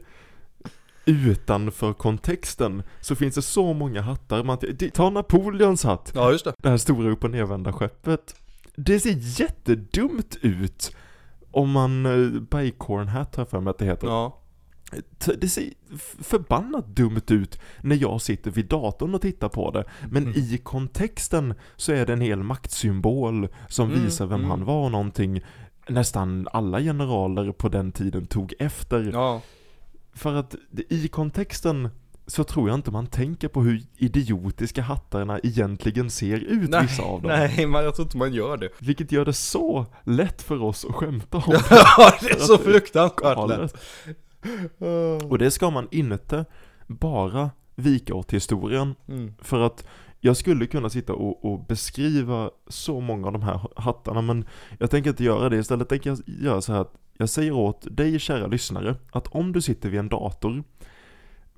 utanför 1.08 1.92
kontexten 1.92 2.82
så 3.00 3.14
finns 3.14 3.34
det 3.34 3.42
så 3.42 3.72
många 3.72 4.00
hattar. 4.02 4.44
Man, 4.44 4.58
ta 4.94 5.10
Napoleons 5.10 5.84
hatt, 5.84 6.12
Ja, 6.14 6.32
just 6.32 6.44
det. 6.44 6.54
det 6.58 6.68
här 6.68 6.76
stora 6.76 7.10
upp 7.10 7.24
och 7.24 7.30
nervända 7.30 7.72
skeppet. 7.72 8.34
Det 8.76 9.00
ser 9.00 9.40
jättedumt 9.40 10.36
ut 10.42 10.96
om 11.50 11.70
man, 11.70 12.06
eh, 12.06 12.40
Bicorn 12.40 13.08
hat 13.08 13.36
har 13.36 13.40
jag 13.42 13.48
för 13.50 13.60
mig 13.60 13.70
att 13.70 13.78
det 13.78 13.84
heter. 13.84 14.06
Ja. 14.06 14.38
Det 15.40 15.48
ser 15.48 15.64
förbannat 16.22 16.86
dumt 16.86 17.22
ut 17.30 17.60
när 17.82 17.96
jag 17.96 18.20
sitter 18.20 18.50
vid 18.50 18.66
datorn 18.68 19.14
och 19.14 19.20
tittar 19.22 19.48
på 19.48 19.70
det. 19.70 19.84
Men 20.10 20.22
Mm. 20.22 20.34
i 20.38 20.58
kontexten 20.62 21.54
så 21.76 21.92
är 21.92 22.06
det 22.06 22.12
en 22.12 22.20
hel 22.20 22.42
maktsymbol 22.42 23.48
som 23.68 23.90
Mm, 23.90 24.04
visar 24.04 24.26
vem 24.26 24.38
mm. 24.38 24.50
han 24.50 24.64
var 24.64 24.84
och 24.84 24.92
någonting 24.92 25.40
nästan 25.88 26.48
alla 26.52 26.80
generaler 26.80 27.52
på 27.52 27.68
den 27.68 27.92
tiden 27.92 28.26
tog 28.26 28.54
efter. 28.58 29.10
Ja. 29.12 29.42
För 30.18 30.34
att 30.34 30.54
i 30.88 31.08
kontexten 31.08 31.88
så 32.26 32.44
tror 32.44 32.68
jag 32.68 32.74
inte 32.74 32.90
man 32.90 33.06
tänker 33.06 33.48
på 33.48 33.62
hur 33.62 33.82
idiotiska 33.96 34.82
hattarna 34.82 35.40
egentligen 35.42 36.10
ser 36.10 36.36
ut, 36.36 36.70
Nej, 36.70 36.82
vissa 36.82 37.02
av 37.02 37.22
dem. 37.22 37.30
Nej, 37.30 37.66
men 37.66 37.84
jag 37.84 37.94
tror 37.94 38.06
inte 38.06 38.16
man 38.16 38.32
gör 38.32 38.56
det. 38.56 38.68
Vilket 38.78 39.12
gör 39.12 39.24
det 39.24 39.32
så 39.32 39.86
lätt 40.04 40.42
för 40.42 40.62
oss 40.62 40.84
att 40.84 40.94
skämta 40.94 41.36
om. 41.36 41.42
Ja, 41.70 42.12
det 42.20 42.30
är 42.30 42.38
så 42.38 42.58
fruktansvärt 42.58 43.48
lätt. 43.48 43.74
Och 45.30 45.38
det 45.38 45.50
ska 45.50 45.70
man 45.70 45.88
inte 45.90 46.44
bara 46.86 47.50
vika 47.74 48.14
åt 48.14 48.32
historien. 48.32 48.94
Mm. 49.08 49.34
För 49.38 49.60
att 49.60 49.86
jag 50.20 50.36
skulle 50.36 50.66
kunna 50.66 50.90
sitta 50.90 51.12
och, 51.12 51.44
och 51.44 51.66
beskriva 51.66 52.50
så 52.68 53.00
många 53.00 53.26
av 53.26 53.32
de 53.32 53.42
här 53.42 53.60
hattarna 53.76 54.22
men 54.22 54.44
jag 54.78 54.90
tänker 54.90 55.10
inte 55.10 55.24
göra 55.24 55.48
det. 55.48 55.56
Istället 55.56 55.88
tänker 55.88 56.10
jag 56.10 56.20
göra 56.26 56.60
så 56.60 56.72
här 56.72 56.80
att 56.80 56.94
jag 57.20 57.28
säger 57.28 57.52
åt 57.52 57.86
dig 57.96 58.18
kära 58.18 58.46
lyssnare 58.46 58.96
att 59.10 59.26
om 59.26 59.52
du 59.52 59.60
sitter 59.62 59.88
vid 59.88 60.00
en 60.00 60.08
dator 60.08 60.64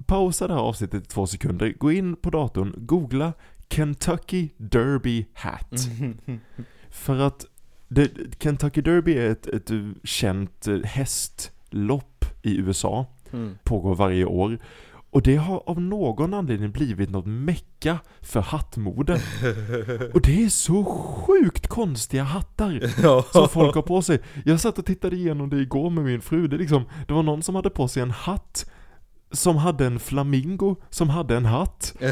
Pausa 0.07 0.49
det 0.49 0.55
här 0.55 0.61
avsnittet 0.61 1.05
i 1.05 1.07
två 1.07 1.27
sekunder, 1.27 1.75
gå 1.79 1.93
in 1.93 2.17
på 2.17 2.31
datorn, 2.31 2.75
googla 2.77 3.33
Kentucky 3.71 4.49
Derby 4.57 5.27
Hat. 5.35 5.89
För 6.91 7.19
att 7.19 7.47
det, 7.89 8.11
Kentucky 8.43 8.81
Derby 8.81 9.15
är 9.15 9.31
ett, 9.31 9.47
ett 9.47 9.71
känt 10.05 10.67
eh, 10.67 10.79
hästlopp 10.83 12.25
i 12.43 12.57
USA 12.57 13.07
Mm. 13.33 13.59
pågår 13.65 13.95
varje 13.95 14.25
år. 14.25 14.59
Och 15.11 15.23
det 15.23 15.37
har 15.37 15.63
av 15.67 15.81
någon 15.81 16.35
anledning 16.35 16.71
blivit 16.71 17.11
något 17.11 17.27
mecka 17.27 17.99
för 18.21 18.41
hattmode. 18.41 19.13
Och 20.15 20.21
det 20.21 20.45
är 20.45 20.49
så 20.49 20.85
sjukt 20.85 21.67
konstiga 21.67 22.23
hattar 22.23 23.03
som 23.33 23.49
folk 23.49 23.75
har 23.75 23.83
på 23.83 24.03
sig. 24.03 24.21
Jag 24.45 24.61
satt 24.61 24.79
och 24.79 24.87
tittade 24.87 25.17
igenom 25.17 25.51
det 25.51 25.57
igår 25.57 25.91
med 25.91 26.05
min 26.05 26.21
fru. 26.21 26.49
Det, 26.49 26.57
liksom, 26.57 26.85
det 27.07 27.13
var 27.13 27.23
någon 27.23 27.43
som 27.43 27.55
hade 27.55 27.71
på 27.71 27.89
sig 27.89 28.03
en 28.03 28.11
hatt 28.11 28.71
som 29.33 29.57
hade 29.57 29.87
en 29.87 30.01
flamingo 30.01 30.77
som 30.91 31.11
hade 31.11 31.37
en 31.37 31.45
hatt. 31.45 31.95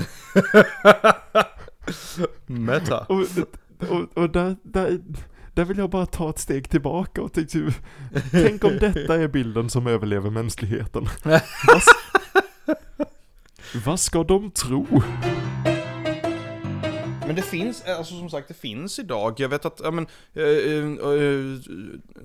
Meta. 2.47 3.01
Och, 3.01 3.21
och, 3.89 4.09
och 4.15 4.31
där, 4.31 4.57
där, 4.63 5.01
där 5.55 5.65
vill 5.65 5.79
jag 5.79 5.91
bara 5.91 6.07
ta 6.07 6.31
ett 6.31 6.39
steg 6.39 6.71
tillbaka 6.71 7.23
och 7.23 7.33
tänk, 7.33 7.51
tänk 8.31 8.65
om 8.65 8.79
detta 8.81 9.17
är 9.17 9.29
bilden 9.29 9.71
som 9.71 9.87
överlever 9.87 10.31
mänskligheten. 10.31 11.09
Vad, 11.25 11.43
vad 13.85 14.01
ska 14.01 14.23
de 14.25 14.51
tro? 14.51 14.87
Men 17.27 17.37
det 17.37 17.43
finns, 17.43 17.83
alltså 17.85 18.15
som 18.19 18.31
sagt 18.31 18.49
det 18.49 18.55
finns 18.55 18.99
idag, 18.99 19.35
jag 19.41 19.49
vet 19.49 19.65
att, 19.65 19.81
ja 19.85 19.91
men, 19.91 20.07
eh, 20.35 20.43
eh, 20.43 20.85
eh, 20.85 21.59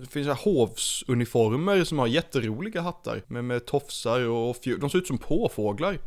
det 0.01 0.07
finns 0.09 0.27
här 0.27 0.39
hovsuniformer 0.43 1.83
som 1.83 1.99
har 1.99 2.07
jätteroliga 2.07 2.81
hattar 2.81 3.21
med, 3.27 3.43
med 3.45 3.65
tofsar 3.65 4.19
och 4.29 4.57
fjol, 4.57 4.79
de 4.79 4.89
ser 4.89 4.97
ut 4.97 5.07
som 5.07 5.17
påfåglar. 5.17 5.97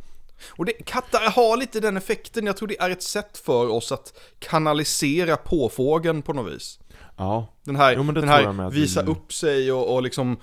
Och 0.49 0.65
det, 0.65 0.71
katter 0.71 1.19
har 1.31 1.57
lite 1.57 1.79
den 1.79 1.97
effekten, 1.97 2.45
jag 2.45 2.57
tror 2.57 2.67
det 2.67 2.79
är 2.79 2.89
ett 2.89 3.03
sätt 3.03 3.37
för 3.37 3.67
oss 3.69 3.91
att 3.91 4.19
kanalisera 4.39 5.37
påfågeln 5.37 6.21
på 6.21 6.33
något 6.33 6.53
vis. 6.53 6.79
Ja, 7.17 7.53
Den 7.63 7.75
här, 7.75 7.93
Jo, 7.95 8.03
men 8.03 8.15
det 8.15 8.21
den 8.21 8.29
här 8.29 8.69
visa 8.69 9.01
vi- 9.03 9.11
upp 9.11 9.33
sig 9.33 9.71
och, 9.71 9.93
och 9.95 10.03
liksom 10.03 10.37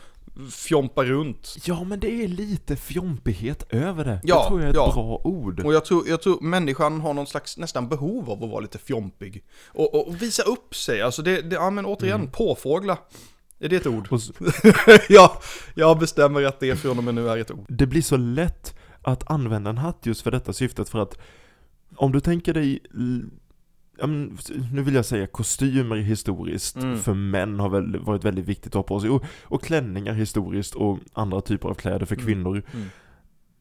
fjompa 0.51 1.05
runt. 1.05 1.57
ja 1.65 1.85
men 1.85 2.01
det 2.01 2.25
är 2.25 2.29
lite 2.29 2.77
fjompighet 2.77 3.67
över 3.71 4.05
det. 4.05 4.21
Ja, 4.25 4.43
det 4.43 4.49
tror 4.49 4.61
jag 4.61 4.67
är 4.67 4.71
ett 4.71 4.77
ja. 4.77 4.93
bra 4.95 5.21
ord. 5.25 5.61
Och 5.61 5.75
jag 5.75 5.85
tror, 5.85 6.09
jag 6.09 6.23
tror 6.23 6.41
människan 6.41 7.01
har 7.01 7.15
någon 7.15 7.27
slags 7.27 7.59
nästan 7.59 7.89
behov 7.89 8.31
av 8.31 8.45
att 8.45 8.51
vara 8.51 8.61
lite 8.61 8.79
fjompig. 8.79 9.45
Och, 9.67 9.95
och, 9.95 10.09
och 10.09 10.23
visa 10.23 10.43
upp 10.43 10.75
sig, 10.75 11.03
alltså 11.03 11.23
det, 11.23 11.43
det 11.43 11.55
ja 11.57 11.71
men 11.71 11.87
återigen, 11.87 12.21
Mm. 12.21 12.31
påfågla. 12.33 12.99
Är 13.59 13.69
det 13.69 13.77
ett 13.77 13.87
ord? 13.87 14.09
Och 14.11 14.19
s- 14.19 14.31
ja, 15.09 15.41
jag 15.75 15.99
bestämmer 15.99 16.43
att 16.45 16.61
det 16.61 16.77
från 16.77 16.99
och 16.99 17.05
med 17.05 17.15
nu 17.15 17.29
är 17.29 17.37
ett 17.37 17.51
ord. 17.51 17.67
det 17.69 17.87
blir 17.87 18.03
så 18.03 18.17
lätt 18.17 18.75
att 19.03 19.31
använda 19.31 19.71
en 19.71 19.79
hatt 19.79 19.99
just 20.07 20.23
för 20.23 20.31
detta 20.31 20.53
syftet 20.53 20.89
för 20.89 20.99
att 20.99 21.19
om 21.97 22.13
du 22.13 22.21
tänker 22.21 22.55
dig 22.55 22.81
ja, 23.99 24.07
men, 24.07 24.39
nu 24.73 24.83
vill 24.83 24.95
jag 24.95 25.05
säga 25.05 25.27
kostymer 25.27 25.97
historiskt 25.97 26.77
Mm. 26.77 26.99
för 26.99 27.15
män 27.15 27.61
har 27.61 27.69
väl 27.69 27.99
varit 27.99 28.25
väldigt 28.25 28.45
viktigt 28.45 28.67
att 28.67 28.75
ha 28.75 28.83
på 28.83 29.01
sig 29.01 29.11
och, 29.11 29.25
och 29.43 29.63
klänningar 29.63 30.13
historiskt 30.15 30.75
och 30.75 30.99
andra 31.13 31.41
typer 31.41 31.69
av 31.69 31.75
kläder 31.75 32.07
för 32.07 32.15
Mm. 32.15 32.27
kvinnor. 32.27 32.63
Mm. 32.75 32.87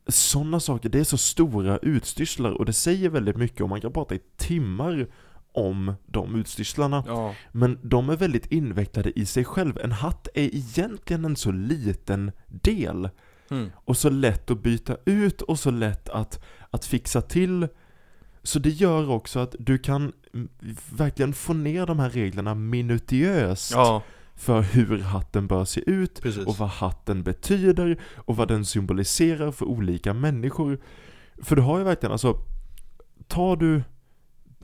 Sådana 0.07 0.59
saker, 0.59 0.89
det 0.89 0.99
är 0.99 1.03
så 1.03 1.17
stora 1.17 1.77
utstyrslar 1.77 2.51
och 2.51 2.65
det 2.65 2.73
säger 2.73 3.09
väldigt 3.09 3.37
mycket 3.37 3.61
och 3.61 3.69
man 3.69 3.81
kan 3.81 3.93
prata 3.93 4.15
i 4.15 4.19
timmar 4.37 5.07
om 5.51 5.93
de 6.05 6.35
utstyrslarna. 6.35 7.03
Ja, 7.07 7.35
Men 7.51 7.79
de 7.83 8.09
är 8.09 8.15
väldigt 8.15 8.51
invecklade 8.51 9.19
i 9.19 9.25
sig 9.25 9.45
själv. 9.45 9.77
En 9.83 9.91
hatt 9.91 10.27
är 10.33 10.55
egentligen 10.55 11.25
en 11.25 11.35
så 11.35 11.51
liten 11.51 12.31
del 12.47 13.09
mm. 13.49 13.69
och 13.75 13.97
så 13.97 14.09
lätt 14.09 14.51
att 14.51 14.63
byta 14.63 14.97
ut 15.05 15.41
och 15.41 15.59
så 15.59 15.71
lätt 15.71 16.09
att, 16.09 16.43
att 16.69 16.85
fixa 16.85 17.21
till. 17.21 17.67
Så 18.43 18.59
det 18.59 18.69
gör 18.69 19.09
också 19.09 19.39
att 19.39 19.55
du 19.59 19.77
kan 19.77 20.11
verkligen 20.89 21.33
få 21.33 21.53
ner 21.53 21.85
de 21.85 21.99
här 21.99 22.09
reglerna 22.09 22.55
minutiöst 22.55 23.71
ja 23.71 24.01
för 24.35 24.61
hur 24.61 24.99
hatten 24.99 25.47
bör 25.47 25.65
se 25.65 25.89
ut 25.89 26.21
precis. 26.21 26.45
och 26.45 26.55
vad 26.57 26.69
hatten 26.69 27.23
betyder 27.23 27.99
och 28.15 28.35
vad 28.35 28.47
den 28.47 28.65
symboliserar 28.65 29.51
för 29.51 29.65
olika 29.65 30.13
människor. 30.13 30.79
För 31.41 31.55
du 31.55 31.61
har 31.61 31.77
ju 31.77 31.83
verkligen, 31.83 32.11
alltså, 32.11 32.37
tar 33.27 33.55
du 33.55 33.83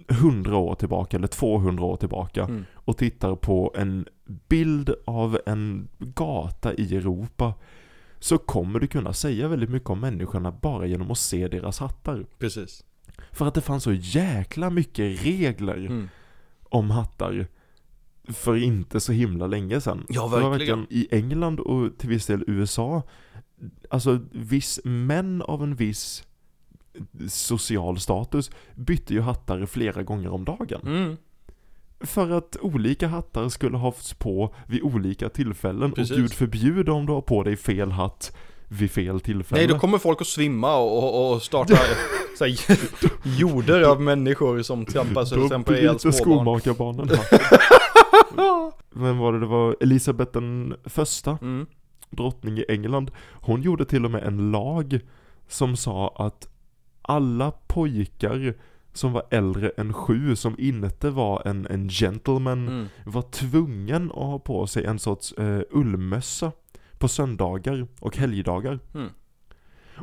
100 0.07 0.57
år 0.57 0.75
tillbaka 0.75 1.17
eller 1.17 1.27
200 1.27 1.83
år 1.83 1.95
tillbaka 1.97 2.43
Mm. 2.43 2.65
och 2.73 2.97
tittar 2.97 3.35
på 3.35 3.73
en 3.77 4.05
bild 4.47 4.93
av 5.05 5.39
en 5.45 5.87
gata 5.97 6.73
i 6.73 6.95
Europa 6.95 7.53
så 8.19 8.37
kommer 8.37 8.79
du 8.79 8.87
kunna 8.87 9.13
säga 9.13 9.47
väldigt 9.47 9.69
mycket 9.69 9.89
om 9.89 9.99
människorna 9.99 10.51
bara 10.51 10.85
genom 10.85 11.11
att 11.11 11.17
se 11.17 11.47
deras 11.47 11.79
hattar. 11.79 12.25
Precis. 12.39 12.83
För 13.31 13.45
att 13.47 13.53
det 13.53 13.61
fanns 13.61 13.83
så 13.83 13.93
jäkla 13.93 14.69
mycket 14.69 15.25
regler 15.25 15.77
Mm. 15.77 16.09
om 16.63 16.91
hattar 16.91 17.47
för 18.27 18.55
inte 18.55 18.99
så 18.99 19.11
himla 19.11 19.47
länge 19.47 19.81
sedan. 19.81 20.05
Ja, 20.09 20.27
var 20.27 20.49
verkligen. 20.49 20.87
I 20.89 21.07
England 21.11 21.59
och 21.59 21.97
till 21.97 22.09
viss 22.09 22.25
del 22.25 22.43
USA, 22.47 23.03
alltså 23.89 24.19
viss, 24.31 24.79
män 24.83 25.41
av 25.41 25.63
en 25.63 25.75
viss 25.75 26.23
social 27.29 27.99
status 27.99 28.51
bytte 28.75 29.13
ju 29.13 29.21
hattar 29.21 29.65
flera 29.65 30.03
gånger 30.03 30.29
om 30.29 30.45
dagen. 30.45 30.81
Mm. 30.85 31.17
För 32.01 32.29
att 32.31 32.57
olika 32.61 33.07
hattar 33.07 33.49
skulle 33.49 33.77
ha 33.77 33.93
på 34.19 34.55
vid 34.67 34.81
olika 34.81 35.29
tillfällen 35.29 35.91
Precis. 35.91 36.11
och 36.11 36.17
gud 36.17 36.33
förbjude 36.33 36.91
om 36.91 37.05
du 37.05 37.13
har 37.13 37.21
på 37.21 37.43
dig 37.43 37.55
fel 37.55 37.91
hatt 37.91 38.37
vid 38.69 38.91
fel 38.91 39.19
tillfälle. 39.21 39.59
Nej, 39.61 39.67
då 39.67 39.79
kommer 39.79 39.97
folk 39.97 40.21
att 40.21 40.27
svimma 40.27 40.75
och, 40.77 40.97
och, 41.03 41.33
och 41.35 41.41
starta 41.41 41.75
så 42.37 42.45
här, 42.45 42.55
jorder 43.39 43.81
av 43.81 44.01
människor 44.01 44.61
som 44.61 44.85
trampar, 44.85 45.25
så 45.25 45.35
Då 45.35 45.47
trampar 45.49 45.73
ihjäl 45.73 45.99
småbarn. 45.99 46.13
skomakarbarnen 46.13 47.09
hatten. 47.09 47.39
Vem 48.95 49.17
var 49.17 49.33
det? 49.33 49.39
Det 49.39 49.45
var 49.45 49.75
Elisabeth 49.79 50.31
den 50.31 50.75
första, 50.85 51.37
Mm. 51.41 51.65
drottning 52.09 52.57
i 52.57 52.65
England. 52.69 53.11
Hon 53.33 53.61
gjorde 53.61 53.85
till 53.85 54.05
och 54.05 54.11
med 54.11 54.23
en 54.23 54.51
lag 54.51 54.99
som 55.47 55.77
sa 55.77 56.15
att 56.17 56.47
alla 57.01 57.51
pojkar 57.51 58.53
som 58.93 59.11
var 59.13 59.23
äldre 59.31 59.69
än 59.77 59.93
sju, 59.93 60.35
som 60.35 60.55
inte 60.59 61.09
var 61.09 61.41
en, 61.47 61.67
en 61.69 61.89
gentleman, 61.89 62.67
Mm. 62.67 62.85
var 63.05 63.21
tvungen 63.21 64.11
att 64.11 64.17
ha 64.17 64.39
på 64.39 64.67
sig 64.67 64.85
en 64.85 64.99
sorts 64.99 65.31
eh, 65.33 65.61
ullmössa 65.71 66.51
på 66.99 67.07
söndagar 67.07 67.87
och 67.99 68.17
helgdagar. 68.17 68.79
Mm. 68.95 69.09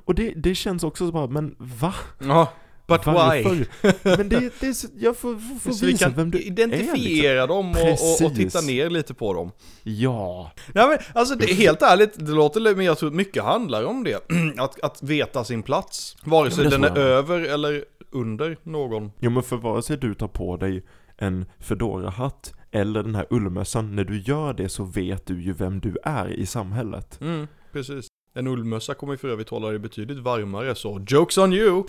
Och 0.04 0.14
det, 0.14 0.32
det 0.36 0.54
känns 0.54 0.84
också 0.84 1.06
så 1.06 1.12
bara, 1.12 1.26
men 1.26 1.54
va? 1.58 1.94
Ja, 2.18 2.52
but 2.86 3.06
why? 3.06 3.12
Varför? 3.12 3.66
Men 4.16 4.28
det, 4.28 4.60
det 4.60 4.66
är 4.66 4.72
så, 4.72 4.88
jag 4.98 5.16
får, 5.16 5.34
får, 5.36 5.58
får 5.58 5.72
Så 5.72 5.86
vi 5.86 5.92
visa 5.92 6.04
kan 6.04 6.14
vem 6.14 6.30
du 6.30 6.38
är 6.38 6.42
identifiera 6.42 7.46
liksom. 7.46 7.56
dem 7.56 7.70
och, 7.70 8.22
och, 8.22 8.26
och 8.30 8.36
titta 8.36 8.60
ner 8.60 8.90
lite 8.90 9.14
på 9.14 9.32
dem. 9.32 9.50
Ja, 9.82 10.52
Nej 10.72 10.88
men 10.88 10.98
alltså 11.14 11.34
det 11.34 11.50
är 11.50 11.54
helt 11.54 11.82
ärligt, 11.82 12.26
det 12.26 12.32
låter 12.32 12.74
men 12.74 12.84
jag 12.86 12.98
tror 12.98 13.08
att 13.08 13.14
mycket 13.14 13.42
handlar 13.42 13.84
om 13.84 14.04
det. 14.04 14.30
att, 14.58 14.80
att 14.80 15.02
veta 15.02 15.44
sin 15.44 15.62
plats. 15.62 16.16
Vare 16.24 16.50
sig 16.50 16.64
Ja, 16.64 16.70
den 16.70 16.84
är 16.84 16.98
över 16.98 17.40
eller 17.40 17.84
under 18.10 18.56
någon. 18.62 19.12
jo 19.20 19.30
men 19.30 19.42
för 19.42 19.56
vare 19.56 19.82
sig 19.82 19.96
du 19.96 20.14
tar 20.14 20.28
på 20.28 20.56
dig 20.56 20.84
en 21.16 21.44
Fedora-hatt 21.58 22.52
eller 22.70 23.02
den 23.02 23.14
här 23.14 23.26
ullmössan, 23.30 23.96
när 23.96 24.04
du 24.04 24.20
gör 24.20 24.52
det 24.52 24.68
så 24.68 24.84
vet 24.84 25.26
du 25.26 25.42
ju 25.42 25.52
vem 25.52 25.80
du 25.80 25.96
är 26.02 26.28
i 26.28 26.46
samhället. 26.46 27.20
Mm, 27.20 27.48
precis. 27.72 28.06
En 28.34 28.46
ullmössa 28.46 28.94
kommer 28.94 29.12
ju 29.12 29.16
för 29.16 29.28
övrigt 29.28 29.48
hålla 29.48 29.68
dig 29.68 29.78
betydligt 29.78 30.18
varmare, 30.18 30.74
så 30.74 31.04
jokes 31.08 31.38
on 31.38 31.52
you! 31.52 31.84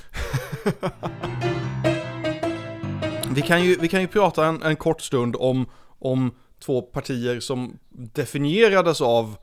vi, 3.35 3.41
kan 3.41 3.63
ju, 3.63 3.77
vi 3.81 3.87
kan 3.87 4.01
ju 4.01 4.07
prata 4.07 4.45
en, 4.45 4.63
en 4.63 4.75
kort 4.75 5.01
stund 5.01 5.35
om, 5.39 5.65
om 5.99 6.31
två 6.59 6.81
partier 6.81 7.39
som 7.39 7.79
definierades 7.89 9.01
av 9.01 9.37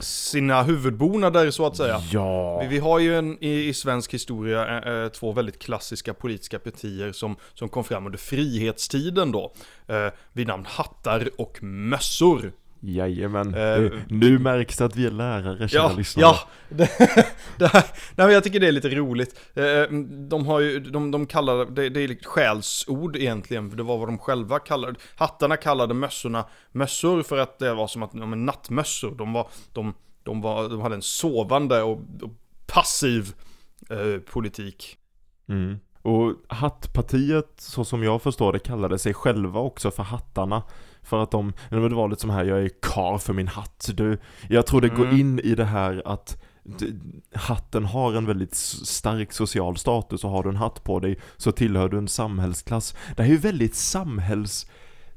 sina 0.00 0.62
huvudbonader 0.62 1.50
så 1.50 1.66
att 1.66 1.76
säga. 1.76 2.02
Ja. 2.12 2.60
Vi, 2.60 2.66
vi 2.66 2.78
har 2.78 2.98
ju 2.98 3.18
en, 3.18 3.44
i, 3.44 3.68
i 3.68 3.74
svensk 3.74 4.14
historia 4.14 4.78
eh, 4.78 4.92
eh, 4.92 5.08
två 5.08 5.32
väldigt 5.32 5.58
klassiska 5.58 6.14
politiska 6.14 6.58
partier 6.58 7.12
som, 7.12 7.36
som 7.54 7.68
kom 7.68 7.84
fram 7.84 8.06
under 8.06 8.18
frihetstiden 8.18 9.32
då. 9.32 9.52
Eh, 9.86 10.08
vid 10.32 10.46
namn 10.46 10.64
hattar 10.68 11.30
och 11.38 11.62
mössor. 11.62 12.52
Jajamän. 12.86 13.54
Eh, 13.54 13.62
Eh, 13.62 13.92
nu 14.08 14.38
märks 14.38 14.76
det 14.76 14.84
att 14.84 14.96
vi 14.96 15.06
är 15.06 15.10
lärare, 15.10 15.68
kära 15.68 15.82
Ja, 15.82 15.94
lyssnare. 15.96 16.26
ja. 16.26 16.48
Det, 16.68 16.90
det 17.58 17.66
här, 17.66 17.84
nej 18.16 18.26
men 18.26 18.30
jag 18.32 18.44
tycker 18.44 18.60
det 18.60 18.68
är 18.68 18.72
lite 18.72 18.88
roligt. 18.88 19.40
Eh, 19.54 19.82
De 20.28 20.46
har 20.46 20.60
ju, 20.60 20.80
de, 20.80 21.10
de 21.10 21.26
kallar 21.26 21.64
det, 21.66 21.88
det 21.88 22.00
är 22.00 22.10
ett 22.10 22.26
skällsord 22.26 23.16
egentligen, 23.16 23.70
för 23.70 23.76
det 23.76 23.82
var 23.82 23.98
vad 23.98 24.08
de 24.08 24.18
själva 24.18 24.58
kallade, 24.58 24.94
hattarna 25.16 25.56
kallade 25.56 25.94
mössorna 25.94 26.44
mössor 26.72 27.22
för 27.22 27.38
att 27.38 27.58
det 27.58 27.74
var 27.74 27.86
som 27.86 28.02
att, 28.02 28.10
ja 28.14 28.26
men 28.26 28.46
nattmössor, 28.46 29.14
de 29.14 29.32
var, 29.32 29.48
de, 29.72 29.94
de 30.22 30.40
var, 30.40 30.68
de 30.68 30.80
hade 30.80 30.94
en 30.94 31.02
sovande 31.02 31.82
och, 31.82 31.98
och 32.22 32.30
passiv 32.66 33.32
eh, 33.90 34.20
politik. 34.20 34.96
Mm. 35.48 35.78
Och 36.04 36.32
Hattpartiet, 36.48 37.52
så 37.56 37.84
som 37.84 38.02
jag 38.02 38.22
förstår 38.22 38.52
det, 38.52 38.58
kallade 38.58 38.98
sig 38.98 39.14
själva 39.14 39.60
också 39.60 39.90
för 39.90 40.02
Hattarna. 40.02 40.62
För 41.02 41.22
att 41.22 41.30
de, 41.30 41.52
det 41.70 41.76
var 41.88 42.08
lite 42.08 42.20
som 42.20 42.30
här, 42.30 42.44
jag 42.44 42.62
är 42.62 42.70
kar 42.82 43.18
för 43.18 43.32
min 43.32 43.48
hatt. 43.48 43.90
Du, 43.94 44.18
jag 44.48 44.66
tror 44.66 44.80
det 44.80 44.88
går 44.88 45.04
Mm. 45.06 45.20
in 45.20 45.38
i 45.38 45.54
det 45.54 45.64
här 45.64 46.02
att 46.04 46.42
hatten 47.34 47.84
har 47.84 48.12
en 48.14 48.26
väldigt 48.26 48.54
stark 48.54 49.32
social 49.32 49.76
status 49.76 50.24
och 50.24 50.30
har 50.30 50.42
du 50.42 50.48
en 50.48 50.56
hatt 50.56 50.84
på 50.84 51.00
dig 51.00 51.18
så 51.36 51.52
tillhör 51.52 51.88
du 51.88 51.98
en 51.98 52.08
samhällsklass. 52.08 52.94
Det 53.16 53.22
här 53.22 53.30
är 53.30 53.34
ju 53.34 53.40
väldigt 53.40 53.74
samhälls... 53.74 54.66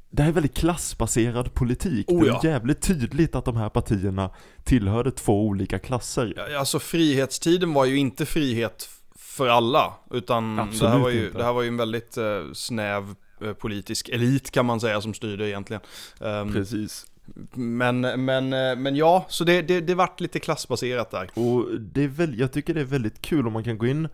Det 0.10 0.22
här 0.22 0.30
är 0.30 0.34
väldigt 0.34 0.58
klassbaserad 0.58 1.54
politik. 1.54 2.06
Oh 2.12 2.22
det 2.22 2.28
ja. 2.28 2.40
är 2.44 2.46
jävligt 2.46 2.82
tydligt 2.82 3.36
att 3.36 3.46
de 3.46 3.56
här 3.58 3.70
partierna 3.70 4.30
tillhörde 4.64 5.12
två 5.12 5.46
olika 5.48 5.80
klasser. 5.80 6.56
Alltså 6.60 6.80
frihetstiden 6.80 7.74
var 7.74 7.86
ju 7.86 7.98
inte 7.98 8.26
frihet 8.26 8.90
för 9.38 9.48
alla, 9.48 9.94
utan 10.12 10.56
det 10.56 10.90
här, 10.90 11.00
var 11.00 11.10
ju, 11.10 11.26
inte. 11.26 11.38
det 11.38 11.44
här 11.44 11.54
var 11.54 11.62
ju 11.62 11.68
en 11.68 11.78
väldigt 11.78 12.18
eh, 12.18 12.42
snäv 12.54 13.16
eh, 13.42 13.54
politisk 13.54 14.10
elit 14.10 14.52
kan 14.52 14.66
man 14.66 14.80
säga 14.80 15.02
som 15.02 15.14
styrde 15.14 15.50
egentligen. 15.50 15.82
Ehm, 16.22 16.54
Precis. 16.54 17.06
Men, 17.54 18.02
men, 18.02 18.54
eh, 18.54 18.76
men 18.76 18.96
ja, 18.96 19.26
så 19.30 19.44
det, 19.44 19.62
det, 19.62 19.82
det 19.82 19.96
vart 19.96 20.20
lite 20.20 20.40
klassbaserat 20.40 21.12
där. 21.12 21.30
Och 21.34 21.80
det 21.80 22.04
är 22.04 22.08
väl, 22.08 22.40
jag 22.40 22.52
tycker 22.52 22.74
det 22.74 22.82
är 22.82 22.86
väldigt 22.86 23.22
kul 23.22 23.48
om 23.48 23.54
man 23.54 23.64
kan 23.64 23.78
gå 23.78 23.88
in 23.88 24.08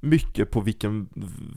mycket 0.00 0.50
på 0.50 0.60
vilken, 0.60 1.08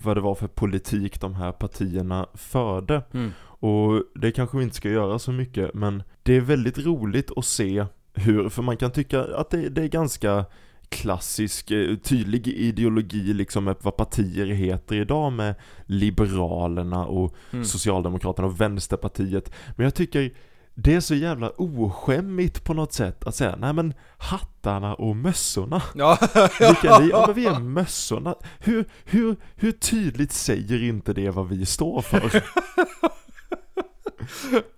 vad 0.04 0.18
det 0.18 0.22
var 0.22 0.36
för 0.36 0.48
politik 0.48 1.22
de 1.22 1.36
här 1.36 1.52
partierna 1.52 2.28
förde. 2.34 3.04
Mm. 3.14 3.32
Och 3.44 4.04
det 4.16 4.32
kanske 4.32 4.58
vi 4.58 4.64
inte 4.64 4.76
ska 4.76 4.90
göra 4.90 5.20
så 5.20 5.32
mycket, 5.32 5.74
men 5.74 6.04
det 6.24 6.34
är 6.34 6.42
väldigt 6.42 6.78
roligt 6.78 7.32
att 7.38 7.46
se 7.46 7.86
hur, 8.14 8.50
för 8.50 8.62
man 8.62 8.78
kan 8.78 8.92
tycka 8.92 9.24
att 9.24 9.50
det, 9.50 9.70
det 9.70 9.82
är 9.82 9.88
ganska 9.88 10.46
klassisk, 10.94 11.72
eh, 11.72 11.96
tydlig 11.98 12.48
ideologi 12.48 13.34
liksom 13.34 13.64
med 13.64 13.76
vad 13.82 13.98
partier 13.98 14.46
heter 14.46 14.96
idag 14.96 15.34
med 15.34 15.56
Liberalerna 15.86 17.06
och 17.06 17.36
Mm. 17.52 17.66
Socialdemokraterna 17.66 18.48
och 18.48 18.62
Vänsterpartiet. 18.62 19.52
Men 19.76 19.84
jag 19.84 19.96
tycker 19.96 20.32
det 20.76 20.94
är 20.94 21.00
så 21.00 21.16
jävla 21.16 21.50
oskämmigt 21.50 22.64
på 22.64 22.74
något 22.74 22.94
sätt 22.94 23.24
att 23.28 23.36
säga, 23.36 23.56
nej 23.56 23.74
men 23.74 23.94
hattarna 24.18 24.94
och 24.96 25.16
mössorna. 25.16 25.82
Ja, 25.96 26.18
Vilka 26.60 27.00
ni? 27.00 27.10
Ja 27.10 27.24
men 27.28 27.36
vi 27.36 27.46
är 27.46 27.60
mössorna. 27.60 28.36
Hur, 28.60 28.86
hur, 29.06 29.36
hur 29.56 29.72
tydligt 29.72 30.32
säger 30.32 30.84
inte 30.84 31.14
det 31.14 31.30
vad 31.30 31.48
vi 31.48 31.66
står 31.66 32.02
för? 32.02 32.44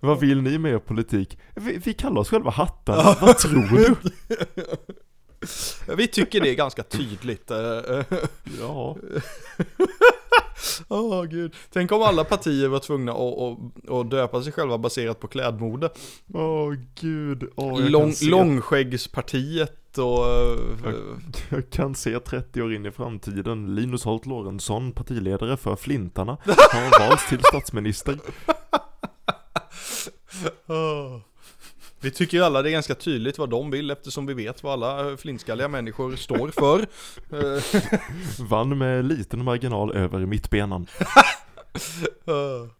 vad 0.00 0.20
vill 0.20 0.42
ni 0.42 0.58
med 0.58 0.72
er 0.72 0.78
politik? 0.78 1.38
Vi, 1.54 1.78
vi 1.84 1.92
kallar 1.94 2.20
oss 2.20 2.28
själva 2.30 2.50
hattarna, 2.50 3.16
vad 3.20 3.38
tror 3.38 3.68
du? 3.76 3.94
vi 5.96 6.08
tycker 6.08 6.40
det 6.40 6.50
är 6.50 6.54
ganska 6.54 6.82
tydligt. 6.82 7.50
eh, 7.50 7.58
eh. 7.58 8.04
Ja, 8.60 8.96
Åh 10.88 11.24
gud. 11.24 11.54
Tänk 11.72 11.92
om 11.92 12.02
alla 12.02 12.24
partier 12.24 12.68
var 12.68 12.78
tvungna 12.78 13.12
att, 13.12 13.18
att, 13.38 13.58
att 13.90 14.10
döpa 14.10 14.42
sig 14.42 14.52
själva 14.52 14.78
baserat 14.78 15.20
på 15.20 15.28
klädmode. 15.28 15.90
åh 16.34 16.74
gud. 17.00 17.50
Åh, 17.56 17.80
jag, 17.82 17.90
Lång, 17.90 18.12
långskäggspartiet 18.22 19.98
och... 19.98 20.26
eh, 20.26 20.58
jag 21.48 21.70
kan 21.70 21.94
se 21.94 22.20
30 22.20 22.62
år 22.62 22.74
in 22.74 22.86
i 22.86 22.90
framtiden, 22.90 23.74
Linus 23.74 24.04
Holt 24.04 24.26
Lorentzon, 24.26 24.92
partiledare 24.92 25.56
för 25.56 25.76
Flintarna, 25.76 26.36
har 26.46 27.08
valts 27.08 27.28
till 27.28 27.40
statsminister. 27.42 28.18
Åh. 30.66 31.20
Vi 32.00 32.10
tycker 32.10 32.42
alla 32.42 32.62
det 32.62 32.70
är 32.70 32.72
ganska 32.72 32.94
tydligt 32.94 33.38
vad 33.38 33.50
de 33.50 33.70
vill 33.70 33.90
eftersom 33.90 34.26
vi 34.26 34.34
vet 34.34 34.62
vad 34.62 34.72
alla 34.72 35.10
eh, 35.10 35.16
flintskalliga 35.16 35.68
människor 35.68 36.16
står 36.16 36.48
för. 36.48 36.86
Eh, 37.32 37.62
Vann 38.48 38.78
med 38.78 39.04
liten 39.04 39.44
marginal 39.44 39.96
över 39.96 40.26
mittbenan. 40.26 40.86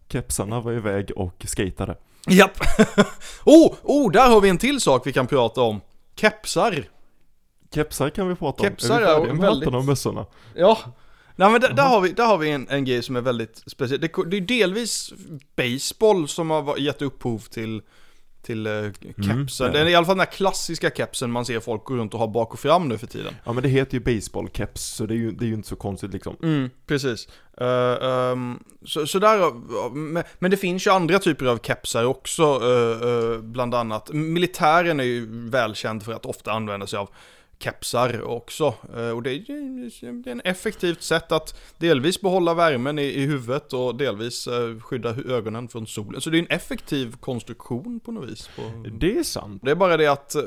Kepsarna 0.09 0.61
var 0.61 0.72
iväg 0.72 1.11
och 1.16 1.44
skatade. 1.48 1.96
Japp. 2.29 2.61
oh, 3.44 3.74
oh, 3.83 4.12
där 4.12 4.29
har 4.29 4.40
vi 4.40 4.48
en 4.48 4.59
till 4.59 4.81
sak 4.81 5.07
vi 5.07 5.12
kan 5.12 5.26
prata 5.26 5.61
om. 5.61 5.81
Kepsar. 6.16 6.85
Kepsar 7.74 8.11
kan 8.11 8.29
vi 8.29 8.35
prata 8.35 8.62
om. 8.62 8.68
Kepsar 8.68 9.00
är 9.00 9.20
vi 9.20 9.33
med 9.33 9.37
väldigt- 9.37 9.85
mössorna? 9.85 10.26
Ja. 10.55 10.79
Nej 11.37 11.50
men 11.50 11.61
där, 11.61 11.72
där 11.72 11.83
har 11.88 12.00
vi, 12.00 12.12
där 12.12 12.24
har 12.26 12.38
vi 12.38 12.50
en, 12.50 12.68
en 12.68 12.85
grej 12.85 13.02
som 13.02 13.16
är 13.16 13.20
väldigt 13.20 13.62
speciell. 13.66 14.00
Det, 14.00 14.11
det 14.26 14.37
är 14.37 14.40
delvis 14.40 15.12
baseball 15.57 16.29
som 16.29 16.50
har 16.50 16.79
gett 16.79 17.02
upphov 17.02 17.38
till, 17.38 17.83
till 18.46 18.66
uh, 18.66 18.92
det 19.00 19.09
är 19.09 19.72
det 19.72 19.78
är 19.78 19.87
i 19.87 19.94
alla 19.94 20.06
fall 20.06 20.16
den 20.16 20.26
här 20.26 20.32
klassiska 20.32 20.90
kepsen 20.90 21.30
man 21.30 21.44
ser 21.44 21.61
folk 21.61 21.85
gå 21.85 21.96
runt 21.96 22.14
och 22.14 22.20
ha 22.20 22.26
bak 22.26 22.52
och 22.52 22.59
fram 22.59 22.88
nu 22.88 22.98
för 22.98 23.06
tiden. 23.06 23.35
Ja 23.44 23.52
men 23.52 23.62
det 23.62 23.68
heter 23.68 23.94
ju 23.94 24.00
baseballkeps, 24.00 24.82
så 24.82 25.06
det 25.06 25.14
är 25.14 25.16
ju, 25.16 25.30
det 25.30 25.44
är 25.44 25.48
ju 25.48 25.54
inte 25.54 25.68
så 25.68 25.76
konstigt 25.76 26.12
liksom. 26.12 26.37
Mm, 26.42 26.70
precis. 26.87 27.28
Eh, 27.61 28.09
ehm, 28.09 28.59
så, 28.85 29.06
så 29.06 29.18
där, 29.18 29.46
uh, 29.46 29.92
men, 29.92 30.24
men 30.38 30.50
det 30.50 30.56
finns 30.56 30.87
ju 30.87 30.90
andra 30.90 31.18
typer 31.18 31.46
av 31.46 31.59
kepsar 31.59 32.04
också, 32.04 32.42
eh, 32.42 33.40
bland 33.40 33.74
annat. 33.74 34.12
Militären 34.12 35.00
är 35.00 35.04
ju 35.04 35.48
välkänd 35.50 36.02
för 36.02 36.12
att 36.12 36.26
ofta 36.26 36.52
använda 36.52 36.87
sig 36.87 36.98
av 36.98 37.09
kepsar 37.59 38.23
också. 38.23 38.75
Eh, 38.97 39.11
och 39.11 39.23
det 39.23 39.31
är 39.31 40.29
en 40.29 40.40
effektivt 40.45 41.03
sätt 41.03 41.33
att 41.33 41.61
delvis 41.79 42.21
behålla 42.21 42.55
värmen 42.55 42.99
i, 42.99 43.03
i 43.03 43.27
huvudet 43.27 43.73
och 43.73 43.95
delvis 43.95 44.47
eh, 44.47 44.81
skydda 44.81 45.16
ögonen 45.29 45.69
från 45.69 45.87
solen. 45.87 46.21
Så 46.21 46.31
det 46.31 46.38
är 46.38 46.40
en 46.40 46.51
effektiv 46.51 47.16
konstruktion 47.21 48.01
på 48.01 48.12
något 48.12 48.31
vis. 48.31 48.51
Det 48.92 49.19
är 49.19 49.23
sant. 49.23 49.62
Det 49.64 49.71
är 49.71 49.75
bara 49.75 49.97
det 49.97 50.07
att, 50.07 50.35
eh, 50.35 50.42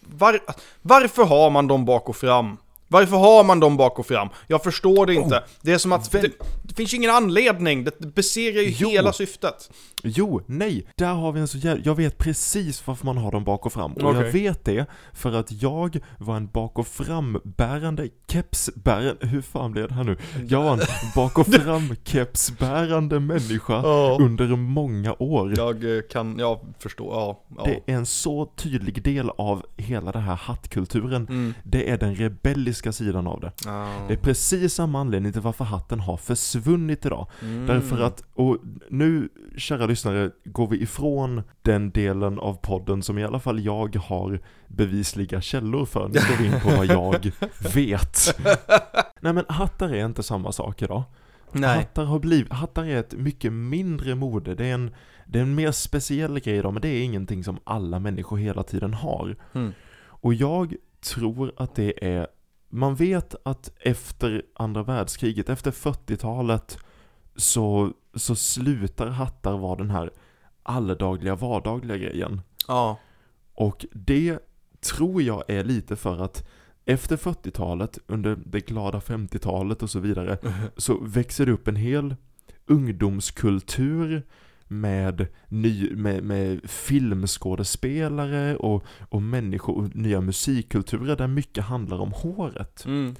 var, 0.00 0.40
varför 0.82 1.24
har 1.24 1.50
man 1.50 1.66
dem 1.66 1.84
bak 1.84 2.08
och 2.08 2.16
fram? 2.16 2.56
Varför 2.92 3.16
har 3.16 3.44
man 3.44 3.60
dem 3.60 3.76
bak 3.76 3.98
och 3.98 4.06
fram? 4.06 4.28
Jag 4.46 4.62
förstår 4.62 5.06
det 5.06 5.14
inte. 5.14 5.44
det 5.62 5.72
är 5.72 5.78
som 5.78 5.92
att 5.92 6.12
det, 6.12 6.30
det 6.62 6.74
finns 6.74 6.92
ju 6.92 6.96
ingen 6.96 7.10
anledning, 7.10 7.84
det 7.84 8.14
besegrar 8.14 8.62
ju 8.62 8.74
Jo. 8.78 8.88
hela 8.88 9.12
syftet. 9.12 9.70
Jo, 10.02 10.42
nej, 10.46 10.86
där 10.96 11.12
har 11.14 11.32
vi 11.32 11.40
en 11.40 11.48
så 11.48 11.58
jävla, 11.58 11.82
jag 11.84 11.94
vet 11.94 12.18
precis 12.18 12.86
varför 12.86 13.06
man 13.06 13.16
har 13.18 13.32
dem 13.32 13.44
bak 13.44 13.66
och 13.66 13.72
fram. 13.72 13.92
Och 13.92 14.16
jag 14.16 14.32
vet 14.32 14.64
det 14.64 14.86
för 15.12 15.32
att 15.32 15.62
jag 15.62 16.00
var 16.18 16.36
en 16.36 16.46
bak 16.46 16.78
och 16.78 16.86
frambärande 16.86 18.08
kepsbärande, 18.28 19.26
hur 19.26 19.42
fan 19.42 19.72
blev 19.72 19.88
det 19.88 19.94
här 19.94 20.04
nu? 20.04 20.16
Jag 20.48 20.62
var 20.62 20.72
en 20.72 20.80
bak 21.14 21.38
och 21.38 21.46
fram 21.54 21.96
kepsbärande 22.04 23.20
människa 23.20 23.72
Ja. 23.82 24.16
under 24.20 24.56
många 24.56 25.14
år. 25.18 25.54
Jag 25.56 25.96
eh, 25.96 26.02
kan, 26.10 26.38
jag 26.38 26.60
förstår, 26.78 27.14
ja. 27.14 27.44
ja. 27.56 27.64
Det 27.64 27.92
är 27.92 27.96
en 27.96 28.06
så 28.06 28.46
tydlig 28.56 29.02
del 29.02 29.30
av 29.30 29.66
hela 29.76 30.12
den 30.12 30.22
här 30.22 30.34
hattkulturen. 30.34 31.26
Mm. 31.28 31.54
Det 31.64 31.90
är 31.90 31.98
den 31.98 32.14
rebelliska 32.14 32.79
praktiska 32.80 33.04
sidan 33.04 33.26
av 33.26 33.40
det. 33.40 33.52
Ja. 33.64 34.04
Det 34.08 34.14
är 34.14 34.18
precis 34.18 34.74
samma 34.74 35.00
anledning 35.00 35.32
till 35.32 35.42
varför 35.42 35.64
hatten 35.64 36.00
har 36.00 36.16
försvunnit 36.16 37.06
idag. 37.06 37.26
Mm. 37.42 37.66
Därför 37.66 38.00
att, 38.00 38.22
och 38.34 38.58
nu 38.88 39.28
kära 39.56 39.86
lyssnare, 39.86 40.30
går 40.44 40.68
vi 40.68 40.82
ifrån 40.82 41.42
den 41.62 41.90
delen 41.90 42.38
av 42.38 42.54
podden 42.54 43.02
som 43.02 43.18
i 43.18 43.24
alla 43.24 43.40
fall 43.40 43.60
jag 43.60 43.96
har 43.96 44.40
bevisliga 44.68 45.40
källor 45.40 45.86
för. 45.86 46.08
Nu 46.08 46.14
går 46.14 46.38
vi 46.38 46.46
in 46.46 46.60
på 46.60 46.76
vad 46.76 46.86
jag 46.86 47.32
vet. 47.74 48.40
Nej 49.20 49.32
men 49.32 49.44
hattar 49.48 49.88
är 49.88 50.04
inte 50.04 50.22
samma 50.22 50.52
sak 50.52 50.82
idag. 50.82 51.02
Nej. 51.52 51.78
Hattar, 51.78 52.04
har 52.04 52.18
blivit, 52.18 52.52
hattar 52.52 52.84
är 52.84 52.96
ett 52.96 53.12
mycket 53.12 53.52
mindre 53.52 54.14
mode. 54.14 54.54
Det 54.54 54.66
är, 54.66 54.74
en, 54.74 54.94
det 55.26 55.38
är 55.38 55.42
en 55.42 55.54
mer 55.54 55.72
speciell 55.72 56.40
grej 56.40 56.56
idag, 56.56 56.72
men 56.72 56.82
det 56.82 56.88
är 56.88 57.02
ingenting 57.02 57.44
som 57.44 57.58
alla 57.64 57.98
människor 57.98 58.38
hela 58.38 58.62
tiden 58.62 58.94
har. 58.94 59.36
Mm. 59.54 59.72
Och 60.22 60.34
jag 60.34 60.74
tror 61.00 61.52
att 61.56 61.74
det 61.74 62.04
är, 62.16 62.26
man 62.70 62.94
vet 62.94 63.34
att 63.42 63.72
efter 63.80 64.42
andra 64.54 64.82
världskriget, 64.82 65.48
efter 65.48 65.70
40-talet, 65.70 66.78
så, 67.36 67.92
så 68.14 68.34
slutar 68.34 69.06
hattar 69.06 69.58
vara 69.58 69.76
den 69.76 69.90
här 69.90 70.10
alldagliga, 70.62 71.34
vardagliga 71.34 71.96
grejen. 71.96 72.40
Ja. 72.68 72.98
Och 73.54 73.86
det 73.92 74.38
tror 74.80 75.22
jag 75.22 75.44
är 75.48 75.64
lite 75.64 75.96
för 75.96 76.24
att 76.24 76.48
efter 76.84 77.16
40-talet, 77.16 77.98
under 78.06 78.38
det 78.46 78.60
glada 78.60 78.98
50-talet 78.98 79.82
och 79.82 79.90
så 79.90 79.98
vidare, 79.98 80.38
så 80.76 80.98
växer 81.00 81.46
det 81.46 81.52
upp 81.52 81.68
en 81.68 81.76
hel 81.76 82.16
ungdomskultur 82.66 84.22
med, 84.70 85.26
ny, 85.48 85.90
med, 85.96 86.24
med 86.24 86.70
filmskådespelare 86.70 88.56
och, 88.56 88.84
och 89.08 89.22
människor 89.22 89.76
och 89.76 89.96
nya 89.96 90.20
musikkulturer 90.20 91.16
där 91.16 91.26
mycket 91.26 91.64
handlar 91.64 91.98
om 91.98 92.12
håret. 92.12 92.84
Mm. 92.84 93.14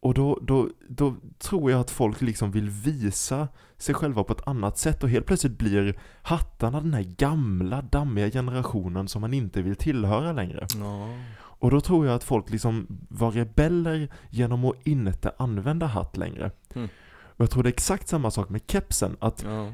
Och 0.00 0.14
då, 0.14 0.38
då, 0.42 0.68
då 0.88 1.14
tror 1.38 1.70
jag 1.70 1.80
att 1.80 1.90
folk 1.90 2.20
liksom 2.20 2.50
vill 2.50 2.70
visa 2.70 3.48
sig 3.76 3.94
själva 3.94 4.24
på 4.24 4.32
ett 4.32 4.48
annat 4.48 4.78
sätt 4.78 5.02
och 5.02 5.10
helt 5.10 5.26
plötsligt 5.26 5.58
blir 5.58 5.98
hattarna 6.22 6.80
den 6.80 6.94
här 6.94 7.02
gamla, 7.02 7.82
dammiga 7.82 8.30
generationen 8.30 9.08
som 9.08 9.20
man 9.20 9.34
inte 9.34 9.62
vill 9.62 9.76
tillhöra 9.76 10.32
längre. 10.32 10.66
Ja. 10.76 11.08
Och 11.38 11.70
då 11.70 11.80
tror 11.80 12.06
jag 12.06 12.14
att 12.14 12.24
folk 12.24 12.50
liksom 12.50 12.86
var 13.08 13.30
rebeller 13.30 14.08
genom 14.30 14.64
att 14.64 14.86
inte 14.86 15.32
använda 15.38 15.86
hatt 15.86 16.16
längre. 16.16 16.50
Mm. 16.74 16.88
Och 17.08 17.40
jag 17.40 17.50
tror 17.50 17.62
det 17.62 17.68
är 17.68 17.72
exakt 17.72 18.08
samma 18.08 18.30
sak 18.30 18.48
med 18.48 18.60
kepsen, 18.66 19.16
att 19.20 19.44
Ja. 19.46 19.72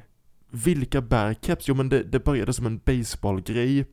Vilka 0.53 1.01
bär 1.01 1.35
keps? 1.35 1.69
Jo 1.69 1.75
men 1.75 1.89
det, 1.89 2.03
det 2.03 2.25
började 2.25 2.53
som 2.53 2.67
en 2.67 2.79
baseballgrej 2.79 3.87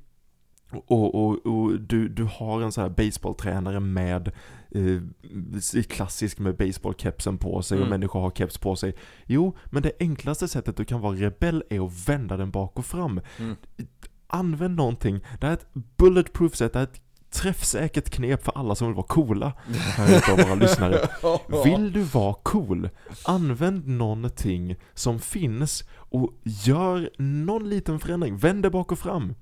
och, 0.72 1.16
och, 1.16 1.46
och 1.46 1.80
du, 1.80 2.10
du 2.10 2.24
har 2.24 2.62
en 2.62 2.72
sån 2.72 2.82
här 2.82 2.90
baseballtränare 2.90 3.80
med 3.80 4.32
eh, 4.72 5.82
klassisk 5.84 6.40
med 6.40 6.58
baseballkepsen 6.58 7.38
på 7.38 7.62
sig 7.62 7.76
och 7.76 7.80
Mm. 7.82 7.90
människor 7.90 8.20
har 8.22 8.32
keps 8.32 8.58
på 8.58 8.76
sig. 8.76 8.96
Jo, 9.26 9.58
men 9.66 9.84
det 9.84 9.92
enklaste 10.00 10.48
sättet 10.48 10.78
du 10.78 10.86
kan 10.86 11.02
vara 11.02 11.16
rebell 11.16 11.64
är 11.70 11.86
att 11.86 12.10
vända 12.10 12.38
den 12.38 12.52
bak 12.52 12.80
och 12.80 12.86
fram. 12.86 13.22
Mm. 13.40 13.56
Använd 14.28 14.76
någonting, 14.76 15.20
det 15.40 15.48
här 15.48 15.54
är 15.54 15.58
ett 15.58 15.74
bulletproof 15.98 16.56
sätt, 16.56 16.74
det 16.74 16.80
här 16.80 16.86
är 16.88 16.92
ett 16.92 17.02
träffsäkert 17.32 18.10
knep 18.10 18.44
för 18.44 18.52
alla 18.58 18.76
som 18.76 18.88
vill 18.88 18.96
vara 18.96 19.08
coola. 19.08 19.54
Här 19.96 20.44
våra 20.44 20.56
lyssnare. 20.56 21.10
Vill 21.66 21.92
du 21.92 22.02
vara 22.02 22.34
cool, 22.34 22.90
använd 23.24 23.88
någonting 23.88 24.76
som 24.94 25.20
finns 25.20 25.84
och 25.94 26.34
gör 26.44 27.10
någon 27.18 27.70
liten 27.70 28.00
förändring. 28.00 28.38
Vänd 28.38 28.64
det 28.64 28.70
bak 28.70 28.92
och 28.92 29.00
fram. 29.00 29.36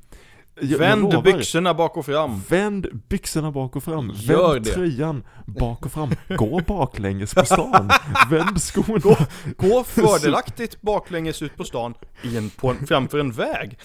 Jag- 0.62 0.78
Vänd 0.78 1.24
byxorna 1.24 1.74
bak 1.74 1.98
och 1.98 2.06
fram. 2.06 2.42
Vänd 2.50 2.88
byxorna 3.10 3.52
bak 3.52 3.76
och 3.76 3.84
fram. 3.84 4.12
Gör 4.16 4.54
Vänd 4.54 4.66
det. 4.66 4.72
tröjan 4.72 5.24
bak 5.46 5.86
och 5.86 5.92
fram. 5.92 6.10
Gå 6.38 6.62
baklänges 6.68 7.34
på 7.34 7.46
stan. 7.46 7.90
Vänd 8.30 8.62
skorna. 8.62 9.16
Gå 9.58 9.84
fördelaktigt 9.88 10.82
baklänges 10.82 11.42
ut 11.42 11.56
på 11.58 11.64
stan 11.64 11.94
i 12.22 12.38
en, 12.38 12.50
på 12.50 12.70
en, 12.70 12.88
framför 12.88 13.20
en 13.20 13.32
väg. 13.32 13.78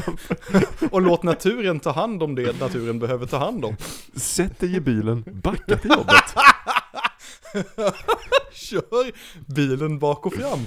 och 0.90 1.02
låt 1.02 1.22
naturen 1.22 1.80
ta 1.80 1.92
hand 1.92 2.22
om 2.22 2.34
det 2.34 2.60
naturen 2.60 2.98
behöver 2.98 3.26
ta 3.26 3.38
hand 3.38 3.64
om. 3.64 3.76
Sätt 4.16 4.60
dig 4.60 4.76
i 4.76 4.80
bilen, 4.80 5.24
backa 5.26 5.76
till 5.76 5.90
jobbet. 5.90 6.34
Kör 8.52 9.12
bilen 9.54 9.98
bak 9.98 10.26
och 10.26 10.34
fram. 10.34 10.58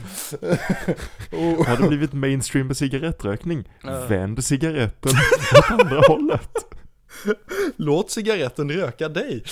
Har 1.65 1.81
det 1.81 1.87
blivit 1.87 2.13
mainstream 2.13 2.67
med 2.67 2.77
cigarettrökning? 2.77 3.69
Ja. 3.83 4.05
Vänd 4.05 4.45
cigaretten 4.45 5.11
åt 5.57 5.71
andra 5.71 6.01
hållet. 6.07 6.49
Låt 7.75 8.11
cigaretten 8.11 8.71
röka 8.71 9.09
dig. 9.09 9.43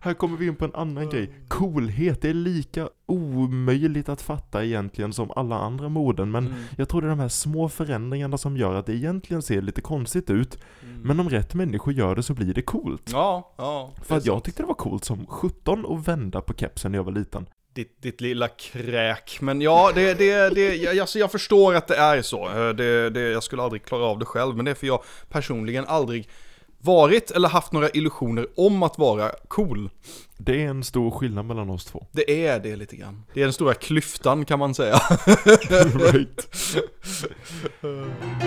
Här 0.00 0.14
kommer 0.14 0.36
vi 0.36 0.46
in 0.46 0.56
på 0.56 0.64
en 0.64 0.74
annan 0.74 1.10
grej. 1.10 1.30
Coolhet, 1.48 2.24
är 2.24 2.34
lika 2.34 2.88
omöjligt 3.06 4.08
att 4.08 4.22
fatta 4.22 4.64
egentligen 4.64 5.12
som 5.12 5.30
alla 5.36 5.58
andra 5.58 5.88
moden, 5.88 6.30
men 6.30 6.46
Mm. 6.46 6.58
jag 6.76 6.88
tror 6.88 7.00
det 7.00 7.06
är 7.06 7.10
de 7.10 7.20
här 7.20 7.28
små 7.28 7.68
förändringarna 7.68 8.38
som 8.38 8.56
gör 8.56 8.74
att 8.74 8.86
det 8.86 8.94
egentligen 8.94 9.42
ser 9.42 9.62
lite 9.62 9.80
konstigt 9.80 10.30
ut, 10.30 10.58
men 11.02 11.20
om 11.20 11.30
rätt 11.30 11.54
människor 11.54 11.92
gör 11.92 12.14
det 12.14 12.22
så 12.22 12.34
blir 12.34 12.54
det 12.54 12.62
coolt. 12.62 13.10
Ja, 13.12 13.54
ja. 13.58 13.90
För 14.04 14.16
att 14.16 14.26
jag 14.26 14.44
tyckte 14.44 14.62
det 14.62 14.66
var 14.66 14.74
coolt 14.74 15.04
som 15.04 15.26
17 15.26 15.86
att 15.98 16.08
vända 16.08 16.40
på 16.40 16.54
kepsen 16.54 16.92
när 16.92 16.98
jag 16.98 17.04
var 17.04 17.12
liten. 17.12 17.46
Ditt, 17.74 18.02
ditt 18.02 18.20
lilla 18.20 18.48
kräk. 18.48 19.38
Men 19.40 19.60
ja, 19.60 19.90
det, 19.94 20.14
det, 20.14 20.54
det, 20.54 20.74
jag, 20.76 20.98
alltså 20.98 21.18
jag 21.18 21.32
förstår 21.32 21.74
att 21.74 21.88
det 21.88 21.96
är 21.96 22.22
så. 22.22 22.48
Eh, 22.48 22.68
Det, 22.68 23.10
det, 23.10 23.20
jag 23.20 23.42
skulle 23.42 23.62
aldrig 23.62 23.84
klara 23.84 24.04
av 24.04 24.18
det 24.18 24.24
själv, 24.24 24.56
men 24.56 24.64
det 24.64 24.70
är 24.70 24.74
för 24.74 24.86
jag 24.86 25.02
personligen 25.28 25.84
aldrig 25.88 26.28
varit 26.86 27.30
eller 27.30 27.48
haft 27.48 27.72
några 27.72 27.90
illusioner 27.90 28.46
om 28.56 28.82
att 28.82 28.98
vara 28.98 29.30
cool. 29.48 29.90
Det 30.38 30.62
är 30.62 30.68
en 30.68 30.84
stor 30.84 31.10
skillnad 31.10 31.44
mellan 31.46 31.70
oss 31.70 31.84
två. 31.84 32.06
Det 32.12 32.46
är 32.46 32.60
det 32.60 32.76
lite 32.76 32.96
grann. 32.96 33.22
Det 33.34 33.40
är 33.40 33.44
den 33.44 33.52
stora 33.52 33.74
klyftan 33.74 34.44
kan 34.44 34.58
man 34.58 34.74
säga. 34.74 34.96
right. 36.12 36.48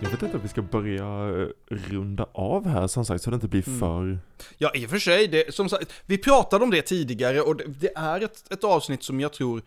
Jag 0.00 0.10
vet 0.10 0.22
inte 0.22 0.36
om 0.36 0.42
vi 0.42 0.48
ska 0.48 0.62
börja 0.62 1.04
eh, 1.42 1.48
runda 1.68 2.26
av 2.32 2.66
här 2.68 2.86
som 2.86 3.04
sagt 3.04 3.22
så 3.24 3.30
det 3.30 3.34
inte 3.34 3.48
blir 3.48 3.68
Mm. 3.68 3.80
för... 3.80 4.18
Ja, 4.58 4.70
i 4.74 4.86
och 4.86 4.90
för 4.90 4.98
sig, 4.98 5.28
det, 5.28 5.54
som 5.54 5.68
sagt, 5.68 5.92
vi 6.06 6.18
pratade 6.18 6.64
om 6.64 6.70
det 6.70 6.82
tidigare 6.82 7.40
och 7.40 7.56
det, 7.56 7.64
det 7.66 7.92
är 7.96 8.20
ett, 8.20 8.52
ett 8.52 8.64
avsnitt 8.64 9.02
som 9.02 9.20
jag 9.20 9.32
tror 9.32 9.62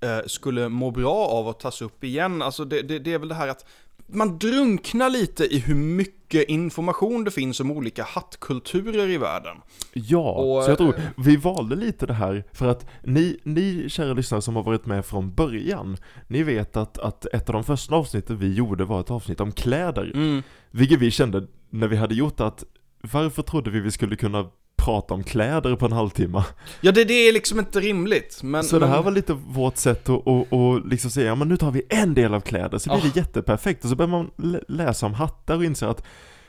eh, 0.00 0.18
skulle 0.26 0.68
må 0.68 0.90
bra 0.90 1.14
av 1.14 1.48
att 1.48 1.60
tas 1.60 1.82
upp 1.82 2.04
igen. 2.04 2.42
Alltså 2.42 2.64
det, 2.64 2.82
det, 2.82 2.98
det 2.98 3.12
är 3.12 3.18
väl 3.18 3.28
det 3.28 3.34
här 3.34 3.48
att 3.48 3.64
man 4.08 4.38
drunknar 4.38 5.10
lite 5.10 5.54
i 5.54 5.58
hur 5.58 5.74
mycket 5.74 6.48
information 6.48 7.24
det 7.24 7.30
finns 7.30 7.60
om 7.60 7.70
olika 7.70 8.04
hattkulturer 8.04 9.08
i 9.08 9.18
världen. 9.18 9.56
Ja, 9.92 10.32
Och, 10.32 10.64
så 10.64 10.70
jag 10.70 10.78
tror 10.78 10.94
eh, 10.96 11.02
vi 11.16 11.36
valde 11.36 11.76
lite 11.76 12.06
det 12.06 12.14
här 12.14 12.44
för 12.52 12.66
att 12.66 12.86
ni, 13.04 13.38
ni 13.42 13.84
kära 13.88 14.12
lyssnare 14.12 14.42
som 14.42 14.56
har 14.56 14.62
varit 14.62 14.86
med 14.86 15.06
från 15.06 15.34
början, 15.34 15.96
ni 16.28 16.42
vet 16.42 16.76
att, 16.76 16.98
att 16.98 17.26
ett 17.26 17.48
av 17.48 17.52
de 17.52 17.64
första 17.64 17.94
avsnitten 17.94 18.38
vi 18.38 18.54
gjorde 18.54 18.84
var 18.84 19.00
ett 19.00 19.10
avsnitt 19.10 19.40
om 19.40 19.52
kläder. 19.52 20.12
Mm. 20.14 20.42
Vilket 20.70 20.98
vi 20.98 21.10
kände 21.10 21.46
när 21.70 21.88
vi 21.88 21.96
hade 21.96 22.14
gjort 22.14 22.40
att 22.40 22.64
varför 23.12 23.42
trodde 23.42 23.70
vi 23.70 23.80
vi 23.80 23.90
skulle 23.90 24.16
kunna 24.16 24.50
prata 24.88 25.14
om 25.14 25.24
kläder 25.24 25.76
på 25.76 25.86
en 25.86 25.92
halvtimme? 25.92 26.44
Ja, 26.80 26.92
det, 26.92 27.04
det 27.04 27.14
är 27.28 27.32
liksom 27.32 27.58
inte 27.58 27.80
rimligt. 27.80 28.42
Men, 28.42 28.64
så 28.64 28.78
det 28.78 28.86
här 28.86 28.94
men, 28.94 29.04
var 29.04 29.10
lite 29.12 29.32
vårt 29.32 29.76
sätt 29.76 30.08
att, 30.08 30.26
att, 30.28 30.52
att 30.52 30.86
liksom 30.88 31.10
säga, 31.10 31.26
ja 31.26 31.34
men 31.34 31.48
nu 31.48 31.56
tar 31.56 31.70
vi 31.70 31.82
en 31.88 32.14
del 32.14 32.34
av 32.34 32.40
kläder, 32.40 32.78
så 32.78 32.90
blir 32.90 32.98
Ah. 32.98 33.10
det 33.14 33.20
jätteperfekt. 33.20 33.84
Och 33.84 33.90
så 33.90 33.96
börjar 33.96 34.10
man 34.10 34.30
lä- 34.36 34.62
läsa 34.68 35.06
om 35.06 35.14
hattar 35.14 35.56
och 35.56 35.64
inser 35.64 35.86
att 35.86 36.04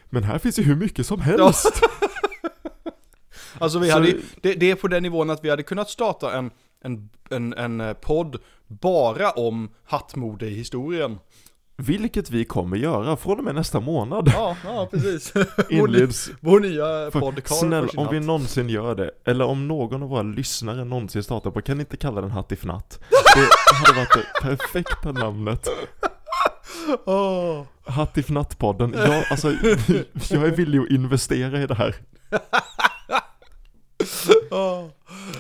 men 0.10 0.24
här 0.24 0.38
finns 0.40 0.60
ju 0.60 0.64
hur 0.64 0.76
mycket 0.76 1.06
som 1.06 1.22
helst. 1.22 1.82
Alltså 3.60 3.80
vi 3.80 3.88
Så- 3.88 3.94
hade, 3.94 4.08
ju- 4.08 4.22
det, 4.42 4.54
det 4.54 4.72
är 4.72 4.76
på 4.76 4.88
den 4.88 5.04
nivån 5.04 5.30
att 5.30 5.44
vi 5.44 5.50
hade 5.50 5.64
kunnat 5.64 5.90
starta 5.90 6.34
en, 6.38 6.52
en, 6.84 7.10
en, 7.30 7.54
en 7.54 7.96
podd 8.02 8.38
bara 8.68 9.32
om 9.32 9.70
hattmode 9.86 10.46
i 10.48 10.54
historien. 10.56 11.20
Vilket 11.82 12.32
vi 12.32 12.46
kommer 12.46 12.78
göra 12.78 13.18
från 13.18 13.38
och 13.38 13.44
med 13.44 13.56
nästa 13.56 13.80
månad. 13.80 14.32
Ja, 14.34 14.56
ja 14.64 14.88
precis. 14.92 15.34
Inleds 15.70 16.32
Vår 16.40 16.60
nya 16.60 17.12
Karl 17.12 17.42
snälla, 17.46 17.82
får 17.82 17.88
sin 17.88 18.00
om 18.00 18.08
vi 18.12 18.20
någonsin 18.20 18.70
gör 18.70 18.96
det, 18.96 19.12
eller 19.26 19.46
om 19.46 19.68
någon 19.68 20.04
av 20.04 20.10
våra 20.10 20.22
lyssnare 20.22 20.86
någonsin 20.86 21.24
startar 21.24 21.52
på, 21.52 21.62
kan 21.62 21.78
ni 21.78 21.82
inte 21.82 21.98
kalla 21.98 22.22
den 22.22 22.32
Hattifnatt? 22.32 23.00
Det 23.36 23.76
hade 23.76 24.00
varit 24.00 24.14
det 24.14 24.42
perfekta 24.42 25.12
namnet. 25.12 25.68
Åh. 27.06 27.64
Hattifnatt-podden. 27.86 28.96
Jag, 28.98 29.24
alltså, 29.32 29.52
jag 30.30 30.44
är 30.48 30.56
villig 30.56 30.80
att 30.80 30.90
investera 30.90 31.62
i 31.62 31.68
det 31.68 31.76
här. 31.76 31.96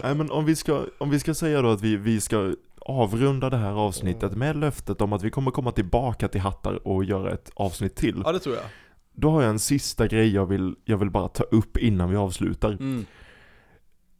Nej 0.03 0.15
men 0.15 0.31
om 0.31 0.45
vi 0.45 0.55
ska, 0.55 0.85
om 0.97 1.09
vi 1.09 1.19
ska 1.19 1.33
säga 1.33 1.61
då 1.61 1.69
att 1.69 1.81
vi, 1.81 1.95
vi 1.95 2.21
ska 2.21 2.53
avrunda 2.81 3.49
det 3.49 3.57
här 3.57 3.71
avsnittet 3.71 4.35
med 4.35 4.55
löftet 4.55 5.01
om 5.01 5.13
att 5.13 5.23
vi 5.23 5.29
kommer 5.29 5.51
komma 5.51 5.71
tillbaka 5.71 6.27
till 6.27 6.41
hattar 6.41 6.87
och 6.87 7.03
göra 7.03 7.33
ett 7.33 7.51
avsnitt 7.53 7.95
till. 7.95 8.21
Ja, 8.25 8.31
det 8.31 8.39
tror 8.39 8.55
jag. 8.55 8.65
Då 9.13 9.29
har 9.29 9.41
jag 9.41 9.49
en 9.49 9.59
sista 9.59 10.07
grej 10.07 10.33
jag 10.33 10.45
vill, 10.45 10.75
jag 10.85 10.97
vill 10.97 11.09
bara 11.09 11.27
ta 11.27 11.43
upp 11.43 11.77
innan 11.77 12.09
vi 12.09 12.15
avslutar. 12.15 12.69
Mm. 12.69 13.05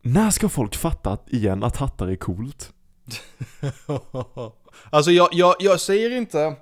När 0.02 0.30
ska 0.30 0.50
folk 0.50 0.76
fatta 0.76 1.12
att, 1.12 1.30
igen 1.30 1.64
att 1.64 1.78
hattar 1.78 2.08
är 2.08 2.16
coolt? 2.16 2.74
alltså 4.90 5.12
jag, 5.12 5.30
jag, 5.32 5.56
jag 5.60 5.80
säger 5.80 6.12
inte 6.12 6.56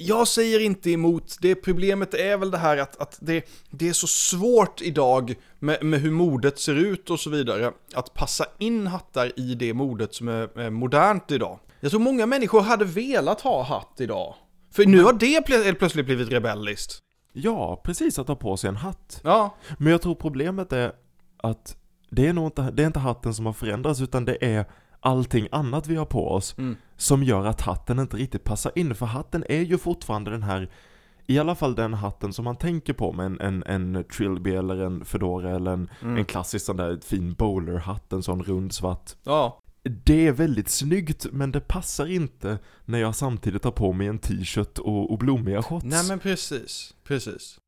Jag 0.00 0.28
säger 0.28 0.60
inte 0.60 0.90
emot, 0.90 1.36
det 1.40 1.54
problemet 1.54 2.14
är 2.14 2.36
väl 2.36 2.50
det 2.50 2.58
här 2.58 2.76
att, 2.76 3.00
att 3.00 3.18
det, 3.20 3.44
det 3.70 3.88
är 3.88 3.92
så 3.92 4.06
svårt 4.06 4.82
idag 4.82 5.34
med, 5.58 5.84
med 5.84 6.00
hur 6.00 6.10
modet 6.10 6.58
ser 6.58 6.74
ut 6.74 7.10
och 7.10 7.20
så 7.20 7.30
vidare, 7.30 7.72
att 7.94 8.14
passa 8.14 8.44
in 8.58 8.86
hattar 8.86 9.32
i 9.40 9.54
det 9.54 9.74
modet 9.74 10.14
som 10.14 10.28
är, 10.28 10.58
är 10.58 10.70
modernt 10.70 11.30
idag. 11.30 11.58
Jag 11.80 11.90
tror 11.90 12.00
många 12.00 12.26
människor 12.26 12.60
hade 12.60 12.84
velat 12.84 13.40
ha 13.40 13.62
hatt 13.62 14.00
idag. 14.00 14.34
För 14.72 14.84
nu 14.86 15.02
har 15.02 15.12
det 15.12 15.46
plö- 15.46 15.74
plötsligt 15.74 16.06
blivit 16.06 16.32
rebelliskt. 16.32 16.98
Ja, 17.32 17.80
precis 17.84 18.18
att 18.18 18.28
ha 18.28 18.36
på 18.36 18.56
sig 18.56 18.68
en 18.68 18.76
hatt. 18.76 19.20
Ja, 19.24 19.56
Men 19.78 19.92
jag 19.92 20.02
tror 20.02 20.14
problemet 20.14 20.72
är 20.72 20.92
att 21.36 21.76
det 22.10 22.26
är 22.26 22.32
nog 22.32 22.46
inte, 22.46 22.62
det 22.70 22.82
är 22.82 22.86
inte 22.86 22.98
hatten 22.98 23.34
som 23.34 23.46
har 23.46 23.52
förändrats 23.52 24.00
utan 24.00 24.24
det 24.24 24.44
är 24.44 24.64
allting 25.00 25.48
annat 25.52 25.86
vi 25.86 25.96
har 25.96 26.06
på 26.06 26.28
oss 26.30 26.54
Mm. 26.58 26.76
Som 26.98 27.22
gör 27.22 27.46
att 27.46 27.60
hatten 27.60 27.98
inte 27.98 28.16
riktigt 28.16 28.44
passar 28.44 28.72
in. 28.74 28.94
För 28.94 29.06
hatten 29.06 29.44
är 29.48 29.60
ju 29.60 29.78
fortfarande 29.78 30.30
den 30.30 30.42
här, 30.42 30.70
i 31.26 31.38
alla 31.38 31.54
fall 31.54 31.74
den 31.74 31.94
hatten 31.94 32.32
som 32.32 32.44
man 32.44 32.56
tänker 32.56 32.92
på 32.92 33.12
med 33.12 33.26
en, 33.26 33.40
en, 33.40 33.62
en 33.94 34.04
trilby 34.04 34.54
eller 34.54 34.76
en 34.76 35.04
fedora 35.04 35.50
eller 35.50 35.72
en, 35.72 35.90
en 36.00 36.24
klassisk 36.24 36.66
sån 36.66 36.76
där 36.76 36.98
fin 37.04 37.34
bowlerhatt, 37.34 38.12
en 38.12 38.22
sån 38.22 38.42
rund 38.42 38.72
svart. 38.72 39.10
ja. 39.24 39.60
Det 39.88 40.26
är 40.26 40.32
väldigt 40.32 40.68
snyggt 40.68 41.26
men 41.32 41.52
det 41.52 41.60
passar 41.60 42.06
inte 42.06 42.58
när 42.84 42.98
jag 42.98 43.14
samtidigt 43.14 43.64
har 43.64 43.70
på 43.70 43.92
mig 43.92 44.06
en 44.06 44.18
t-shirt 44.18 44.78
och, 44.78 45.12
och 45.12 45.18
blommiga 45.18 45.62
shorts. 45.62 45.84
Nej 45.84 46.08
men 46.08 46.18
precis, 46.18 46.94
precis. 47.04 47.58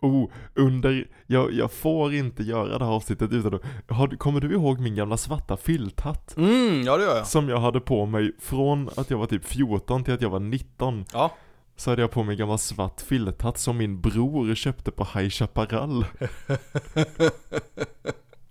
Oh, 0.00 0.30
under, 0.54 1.08
jag, 1.26 1.52
jag 1.52 1.72
får 1.72 2.14
inte 2.14 2.42
göra 2.42 2.78
det 2.78 2.84
här 2.84 2.92
avsnittet 2.92 3.32
utan 3.32 3.58
har, 3.88 4.08
kommer 4.08 4.40
du 4.40 4.52
ihåg 4.52 4.80
min 4.80 4.94
gamla 4.94 5.16
svarta 5.16 5.56
filthatt? 5.56 6.36
Mm, 6.36 6.82
ja 6.82 6.96
det 6.96 7.04
gör 7.04 7.16
jag. 7.16 7.26
Som 7.26 7.48
jag 7.48 7.60
hade 7.60 7.80
på 7.80 8.06
mig 8.06 8.32
från 8.40 8.90
att 8.96 9.10
jag 9.10 9.18
var 9.18 9.26
typ 9.26 9.44
14 9.44 10.04
till 10.04 10.14
att 10.14 10.22
jag 10.22 10.30
var 10.30 10.40
19 10.40 11.04
Ja. 11.12 11.36
Så 11.76 11.90
hade 11.90 12.02
jag 12.02 12.10
på 12.10 12.22
mig 12.22 12.32
en 12.32 12.38
gammal 12.38 12.58
svart 12.58 13.00
filthatt 13.00 13.58
som 13.58 13.76
min 13.76 14.00
bror 14.00 14.54
köpte 14.54 14.90
på 14.90 15.04
High 15.14 15.28
Chaparral 15.28 16.04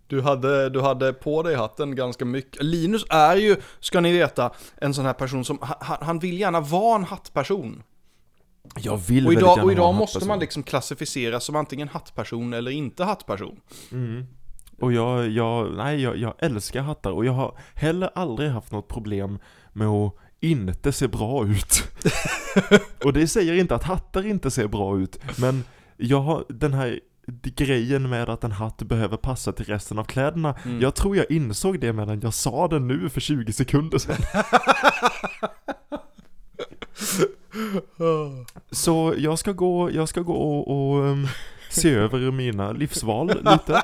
Du 0.07 0.21
hade, 0.21 0.69
du 0.69 0.81
hade 0.81 1.13
på 1.13 1.43
dig 1.43 1.55
hatten 1.55 1.95
ganska 1.95 2.25
mycket. 2.25 2.63
Linus 2.63 3.05
är 3.09 3.35
ju, 3.35 3.55
ska 3.79 4.01
ni 4.01 4.11
veta, 4.11 4.51
en 4.77 4.93
sån 4.93 5.05
här 5.05 5.13
person 5.13 5.45
som, 5.45 5.57
han, 5.61 5.97
han 6.01 6.19
vill 6.19 6.39
gärna 6.39 6.61
vara 6.61 6.95
en 6.95 7.03
hattperson. 7.03 7.83
Jag 8.75 8.97
vill 8.97 9.27
Och 9.27 9.33
idag, 9.33 9.49
gärna 9.49 9.63
och 9.63 9.71
idag 9.71 9.89
en 9.89 9.95
måste 9.95 10.25
man 10.25 10.39
liksom 10.39 10.63
klassificeras 10.63 11.43
som 11.43 11.55
antingen 11.55 11.87
hattperson 11.87 12.53
eller 12.53 12.71
inte 12.71 13.03
hattperson. 13.03 13.59
mm. 13.91 14.25
Och 14.79 14.93
jag, 14.93 15.29
jag, 15.29 15.75
nej 15.77 16.01
jag, 16.01 16.17
jag 16.17 16.33
älskar 16.39 16.81
hattar 16.81 17.11
och 17.11 17.25
jag 17.25 17.31
har 17.31 17.57
heller 17.75 18.09
aldrig 18.15 18.49
haft 18.49 18.71
något 18.71 18.87
problem 18.87 19.39
med 19.73 19.87
att 19.87 20.15
inte 20.39 20.91
se 20.91 21.07
bra 21.07 21.45
ut. 21.45 21.83
och 23.03 23.13
det 23.13 23.27
säger 23.27 23.53
inte 23.53 23.75
att 23.75 23.83
hattar 23.83 24.25
inte 24.25 24.51
ser 24.51 24.67
bra 24.67 24.99
ut, 24.99 25.19
men 25.37 25.63
jag 25.97 26.21
har 26.21 26.45
den 26.49 26.73
här 26.73 26.99
grejen 27.43 28.09
med 28.09 28.29
att 28.29 28.43
en 28.43 28.51
hatt 28.51 28.77
behöver 28.77 29.17
passa 29.17 29.51
till 29.51 29.65
resten 29.65 29.99
av 29.99 30.03
kläderna. 30.03 30.55
Mm. 30.65 30.81
Jag 30.81 30.95
tror 30.95 31.17
jag 31.17 31.25
insåg 31.31 31.79
det 31.79 31.93
medan 31.93 32.19
jag 32.19 32.33
sa 32.33 32.67
det 32.67 32.79
nu 32.79 33.09
för 33.09 33.21
20 33.21 33.53
sekunder 33.53 33.97
sedan. 33.97 34.17
Så 38.71 39.13
jag 39.17 39.39
ska 39.39 39.51
gå, 39.51 39.91
jag 39.91 40.09
ska 40.09 40.21
gå 40.21 40.33
och, 40.33 40.95
och 40.95 41.07
ehm, 41.07 41.27
se 41.69 41.93
över 41.93 42.31
mina 42.31 42.71
livsval 42.71 43.27
lite. 43.27 43.83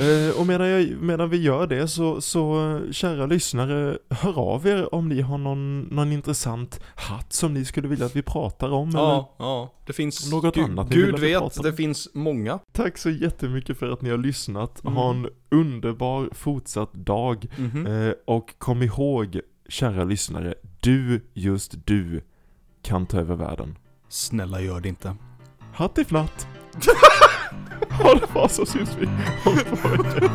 Eh, 0.00 0.40
och 0.40 0.46
medan, 0.46 0.68
jag, 0.68 0.90
medan 0.90 1.30
vi 1.30 1.36
gör 1.36 1.66
det 1.66 1.88
så, 1.88 2.20
så 2.20 2.70
eh, 2.70 2.92
kära 2.92 3.26
lyssnare, 3.26 3.98
hör 4.10 4.38
av 4.38 4.66
er 4.66 4.94
om 4.94 5.08
ni 5.08 5.20
har 5.20 5.38
någon, 5.38 5.80
någon 5.80 6.12
intressant 6.12 6.80
hatt 6.94 7.32
som 7.32 7.54
ni 7.54 7.64
skulle 7.64 7.88
vilja 7.88 8.06
att 8.06 8.16
vi 8.16 8.22
pratar 8.22 8.70
om. 8.70 8.88
Eller? 8.88 8.98
Ja, 8.98 9.34
ja. 9.38 9.74
Det 9.86 9.92
finns, 9.92 10.32
Något 10.32 10.54
Gud, 10.54 10.64
annat 10.64 10.88
Gud 10.88 11.18
vet, 11.18 11.62
det 11.62 11.72
finns 11.72 12.08
många. 12.14 12.58
Tack 12.72 12.98
så 12.98 13.10
jättemycket 13.10 13.78
för 13.78 13.88
att 13.88 14.02
ni 14.02 14.10
har 14.10 14.18
lyssnat. 14.18 14.84
Mm. 14.84 14.96
Ha 14.96 15.10
en 15.10 15.28
underbar 15.50 16.28
fortsatt 16.32 16.92
dag. 16.92 17.46
Eh, 17.86 18.12
och 18.24 18.58
kom 18.58 18.82
ihåg, 18.82 19.40
kära 19.68 20.04
lyssnare, 20.04 20.54
du, 20.80 21.20
just 21.34 21.86
du, 21.86 22.20
kan 22.82 23.06
ta 23.06 23.18
över 23.18 23.34
världen. 23.34 23.78
Snälla 24.08 24.60
gör 24.60 24.80
det 24.80 24.88
inte. 24.88 25.16
Hattifnatt! 25.72 26.46
Ha 27.90 28.14
det 28.14 28.32
bra 28.32 28.48
så 28.48 28.66
syns 28.66 28.96
vi 28.98 29.06
om 29.44 29.56
två 29.56 29.88
veckor. 29.88 30.30